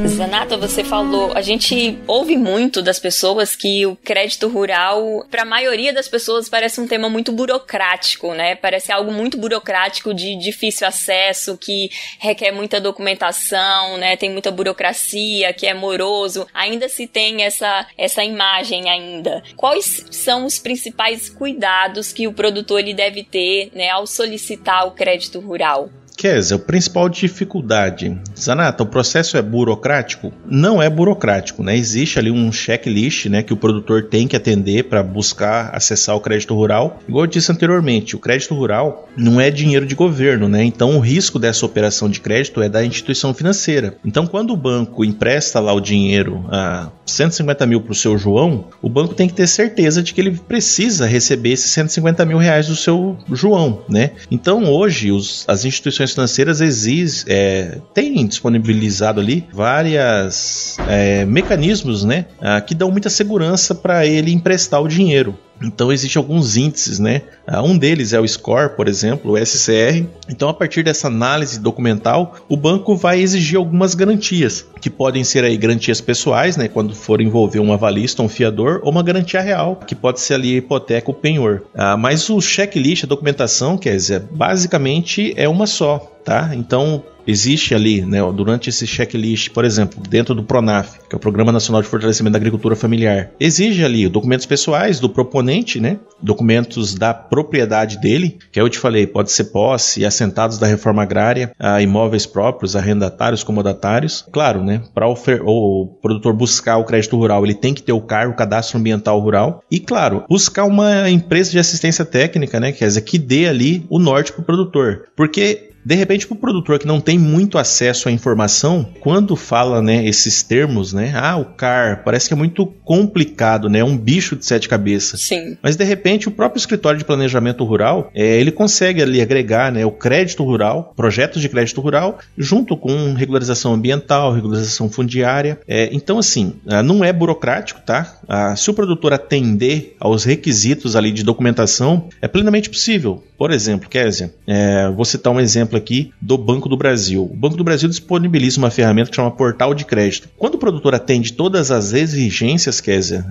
Zanata, 0.09 0.57
você 0.57 0.83
falou, 0.85 1.33
a 1.35 1.41
gente 1.41 1.99
ouve 2.07 2.37
muito 2.37 2.83
das 2.83 2.99
pessoas 2.99 3.55
que 3.57 3.87
o 3.87 3.97
crédito 3.97 4.49
rural, 4.49 5.27
para 5.31 5.43
a 5.43 5.45
maioria 5.45 5.93
das 5.93 6.09
pessoas, 6.09 6.49
parece 6.49 6.81
um 6.81 6.87
tema 6.87 7.09
muito 7.09 7.33
burocrático, 7.33 8.35
né? 8.35 8.55
Parece 8.55 8.93
algo 8.93 9.13
muito 9.13 9.39
burocrático 9.39 10.13
de 10.13 10.37
difícil 10.37 10.87
acesso, 10.87 11.57
que 11.57 11.91
requer 12.19 12.53
muita 12.53 12.81
documentação, 12.81 13.97
né? 13.97 14.17
Tem 14.17 14.31
muita 14.31 14.51
burocracia, 14.51 15.53
que 15.53 15.67
é 15.67 15.75
moroso. 15.75 16.47
Ainda 16.53 16.89
se 16.89 17.07
tem 17.07 17.43
essa, 17.43 17.87
essa 17.97 18.25
imagem 18.25 18.91
ainda. 18.91 19.43
Quais 19.57 20.07
são 20.11 20.45
os 20.45 20.59
principais 20.59 21.29
cuidados 21.29 22.13
que 22.13 22.27
o 22.27 22.33
produtor 22.33 22.81
ele 22.81 22.95
deve 22.95 23.25
ter, 23.25 23.71
né, 23.75 23.91
ao 23.91 24.07
solicitar 24.07 24.87
o 24.87 24.93
crédito 24.93 25.41
rural? 25.41 25.91
Kézia, 26.17 26.59
principal 26.59 27.09
dificuldade. 27.09 28.17
Zanata, 28.39 28.83
o 28.83 28.87
processo 28.87 29.37
é 29.37 29.43
burocrático? 29.43 30.33
Não 30.47 30.83
é 30.83 30.89
burocrático, 30.89 31.63
né? 31.63 31.77
Existe 31.77 32.19
ali 32.19 32.31
um 32.31 32.53
checklist, 32.53 33.27
né, 33.27 33.43
que 33.43 33.53
o 33.53 33.57
produtor 33.57 34.05
tem 34.05 34.29
que 34.29 34.37
atender 34.37 34.85
para 34.85 35.03
buscar 35.03 35.71
acessar 35.75 36.17
o 36.17 36.21
crédito 36.21 36.55
rural. 36.55 37.01
Igual 37.09 37.25
eu 37.25 37.31
disse 37.31 37.51
anteriormente, 37.51 38.17
o 38.17 38.19
crédito 38.19 38.55
rural 38.55 39.09
não 39.17 39.41
é 39.41 39.51
dinheiro 39.51 39.87
de 39.87 39.95
governo, 39.95 40.49
né? 40.49 40.65
Então 40.65 40.97
o 40.97 41.01
risco 41.01 41.39
dessa 41.39 41.67
operação 41.67 42.09
de 42.09 42.21
crédito 42.21 42.63
é 42.63 42.69
da 42.69 42.85
instituição 42.85 43.35
financeira. 43.35 43.97
Então 44.05 44.27
quando 44.27 44.53
o 44.53 44.57
banco 44.57 45.05
empresta 45.05 45.61
lá 45.61 45.73
o 45.73 45.81
dinheiro 45.81 46.45
a 46.51 46.91
150 47.07 47.67
mil 47.67 47.81
para 47.81 47.93
o 47.93 47.97
seu 47.97 48.17
João, 48.17 48.67
o 48.81 48.89
banco 48.89 49.15
tem 49.15 49.29
que 49.29 49.35
ter 49.35 49.47
certeza 49.47 50.03
de 50.03 50.15
que 50.15 50.21
ele 50.21 50.33
precisa 50.33 51.07
receber 51.07 51.53
esses 51.53 51.71
150 51.73 52.25
mil 52.25 52.39
reais 52.39 52.69
do 52.69 52.77
seu 52.77 53.17
João, 53.31 53.83
né? 53.89 54.13
Então 54.31 54.65
hoje 54.71 55.11
os, 55.11 55.45
as 55.49 55.65
instituições 55.65 56.02
financeiras 56.11 56.61
exigem, 56.61 57.25
é, 57.29 57.79
têm 57.95 58.27
disponibilizado 58.27 59.21
ali 59.21 59.47
vários 59.53 60.81
é, 60.85 61.25
mecanismos 61.25 62.05
né, 62.05 62.27
que 62.67 62.75
dão 62.75 62.91
muita 62.91 63.09
segurança 63.09 63.75
para 63.75 64.05
ele 64.05 64.33
emprestar 64.33 64.83
o 64.83 64.89
dinheiro. 64.89 65.39
Então 65.63 65.93
existem 65.93 66.21
alguns 66.21 66.57
índices, 66.57 66.99
né? 66.99 67.23
Ah, 67.47 67.63
um 67.63 67.77
deles 67.77 68.13
é 68.13 68.21
o 68.21 68.27
score, 68.27 68.77
por 68.77 68.89
exemplo, 68.89 69.33
o 69.33 69.47
SCR. 69.47 70.05
Então 70.29 70.49
a 70.49 70.55
partir 70.55 70.83
dessa 70.83 71.09
análise 71.09 71.59
documental, 71.59 72.37
o 72.49 72.57
banco 72.57 72.97
vai 72.97 73.21
exigir 73.21 73.57
algumas 73.59 73.95
garantias, 73.95 74.65
que 74.81 74.91
podem 74.91 75.25
ser 75.25 75.45
aí 75.45 75.57
garantias 75.57 76.01
pessoais, 76.01 76.57
né, 76.57 76.69
quando 76.69 76.95
for 76.95 77.21
envolver 77.21 77.61
um 77.61 77.73
avalista, 77.73 78.23
um 78.23 78.29
fiador, 78.29 78.81
ou 78.83 78.91
uma 78.91 79.03
garantia 79.03 79.41
real, 79.41 79.77
que 79.77 79.95
pode 79.95 80.21
ser 80.21 80.35
ali 80.35 80.55
a 80.55 80.59
hipoteca 80.59 81.11
ou 81.11 81.15
penhor. 81.15 81.63
Ah, 81.75 81.97
mas 81.97 82.29
o 82.31 82.41
checklist, 82.41 83.05
a 83.05 83.07
documentação, 83.07 83.77
quer 83.79 83.97
dizer, 83.97 84.21
basicamente 84.31 85.33
é 85.37 85.49
uma 85.49 85.67
só, 85.67 85.99
tá? 86.25 86.51
Então 86.55 87.03
existe 87.27 87.75
ali, 87.75 88.03
né, 88.03 88.19
durante 88.33 88.69
esse 88.69 88.87
checklist, 88.87 89.51
por 89.51 89.65
exemplo, 89.65 90.03
dentro 90.09 90.35
do 90.35 90.43
PRONAF, 90.43 90.99
que 91.09 91.15
é 91.15 91.17
o 91.17 91.21
Programa 91.21 91.53
Nacional 91.53 91.83
de 91.83 91.89
Fortalecimento 91.89 92.33
da 92.33 92.39
Agricultura 92.39 92.75
Familiar, 92.75 93.31
exige 93.39 93.85
ali 93.85 94.09
documentos 94.09 94.47
pessoais 94.47 94.99
do 95.01 95.09
proponente, 95.09 95.81
né, 95.81 95.99
documentos 96.21 96.95
da 96.95 97.13
propriedade 97.13 98.01
dele, 98.01 98.39
que 98.51 98.61
eu 98.61 98.69
te 98.69 98.79
falei, 98.79 99.07
pode 99.07 99.31
ser 99.31 99.45
posse, 99.45 100.05
assentados 100.05 100.59
da 100.59 100.67
reforma 100.67 101.03
agrária, 101.03 101.53
imóveis 101.81 102.27
próprios, 102.27 102.77
arrendatários, 102.77 103.43
comodatários. 103.43 104.25
Claro, 104.33 104.65
né, 104.65 104.83
para 104.95 105.09
o 105.09 105.87
produtor 106.01 106.33
buscar 106.33 106.77
o 106.77 106.85
crédito 106.85 107.17
rural, 107.17 107.45
ele 107.45 107.55
tem 107.55 107.75
que 107.75 107.83
ter 107.83 107.93
o 107.93 108.01
CAR, 108.01 108.29
o 108.29 108.35
Cadastro 108.35 108.79
Ambiental 108.79 109.19
Rural, 109.21 109.63
e 109.71 109.79
claro, 109.79 110.25
buscar 110.29 110.65
uma 110.65 111.09
empresa 111.11 111.51
de 111.51 111.59
assistência 111.59 112.05
técnica, 112.05 112.59
né, 112.59 112.73
quer 112.73 112.87
dizer, 112.87 113.03
que 113.03 113.19
dê 113.19 113.47
ali 113.47 113.85
o 113.89 113.99
norte 113.99 114.33
para 114.33 114.43
o 114.43 114.45
produtor, 114.45 115.07
porque 115.17 115.72
de 115.85 115.95
repente, 115.95 116.27
para 116.27 116.35
o 116.35 116.39
produtor 116.39 116.79
que 116.79 116.87
não 116.87 117.01
tem 117.01 117.19
muito 117.19 117.59
acesso 117.59 118.09
à 118.09 118.13
informação, 118.13 118.89
quando 119.01 119.35
fala 119.35 119.83
né, 119.83 120.07
esses 120.07 120.43
termos, 120.43 120.93
né? 120.93 121.13
Ah, 121.15 121.37
o 121.37 121.45
CAR, 121.45 122.03
parece 122.05 122.29
que 122.29 122.35
é 122.35 122.37
muito 122.37 122.67
complicado, 122.85 123.69
né? 123.69 123.81
É 123.81 123.85
um 123.85 123.97
bicho 123.97 124.37
de 124.37 124.47
sete 124.47 124.69
cabeças. 124.69 125.21
Sim. 125.23 125.57
Mas 125.63 125.77
de 125.77 125.85
repente, 125.85 126.29
o 126.29 126.31
próprio 126.31 126.59
escritório 126.59 126.99
de 126.99 127.05
planejamento 127.05 127.65
rural, 127.65 128.11
é, 128.15 128.41
ele 128.41 128.53
consegue 128.53 129.03
ali 129.03 129.21
agregar 129.21 129.73
né, 129.73 129.85
o 129.85 129.91
crédito 129.91 130.45
rural, 130.45 130.93
projetos 130.97 131.43
de 131.43 131.49
crédito 131.49 131.81
rural, 131.81 132.19
junto 132.37 132.77
com 132.77 133.15
regularização 133.15 133.75
ambiental, 133.75 134.33
regularização 134.33 134.89
fundiária. 134.89 135.61
É, 135.67 135.91
então, 135.93 136.19
assim, 136.19 136.55
ah, 136.69 136.83
não 136.83 137.05
é 137.05 137.13
burocrático, 137.13 137.81
tá? 137.81 138.19
Ah, 138.29 138.55
se 138.57 138.71
o 138.71 138.75
produtor 138.75 139.13
atender 139.13 139.97
aos 139.99 140.25
requisitos 140.25 140.97
ali 140.97 141.11
de 141.11 141.23
documentação, 141.23 142.09
é 142.21 142.29
plenamente 142.29 142.71
possível. 142.71 143.23
Por 143.37 143.51
exemplo, 143.51 143.89
Kézia, 143.89 144.33
é, 144.47 144.89
vou 144.91 145.05
citar 145.05 145.33
um 145.33 145.41
exemplo 145.41 145.72
exemplo 145.73 145.79
aqui 145.79 146.13
do 146.21 146.37
Banco 146.37 146.69
do 146.69 146.77
Brasil. 146.77 147.25
O 147.25 147.37
Banco 147.37 147.57
do 147.57 147.65
Brasil 147.65 147.89
disponibiliza 147.89 148.59
uma 148.59 148.71
ferramenta 148.71 149.11
que 149.11 149.17
chama 149.17 149.31
Portal 149.31 149.75
de 149.75 149.85
Crédito. 149.85 150.29
Quando 150.37 150.55
o 150.55 150.59
produtor 150.59 150.95
atende 150.95 151.33
todas 151.33 151.71
as 151.71 151.93
exigências, 151.93 152.81
Kézia, 152.81 153.25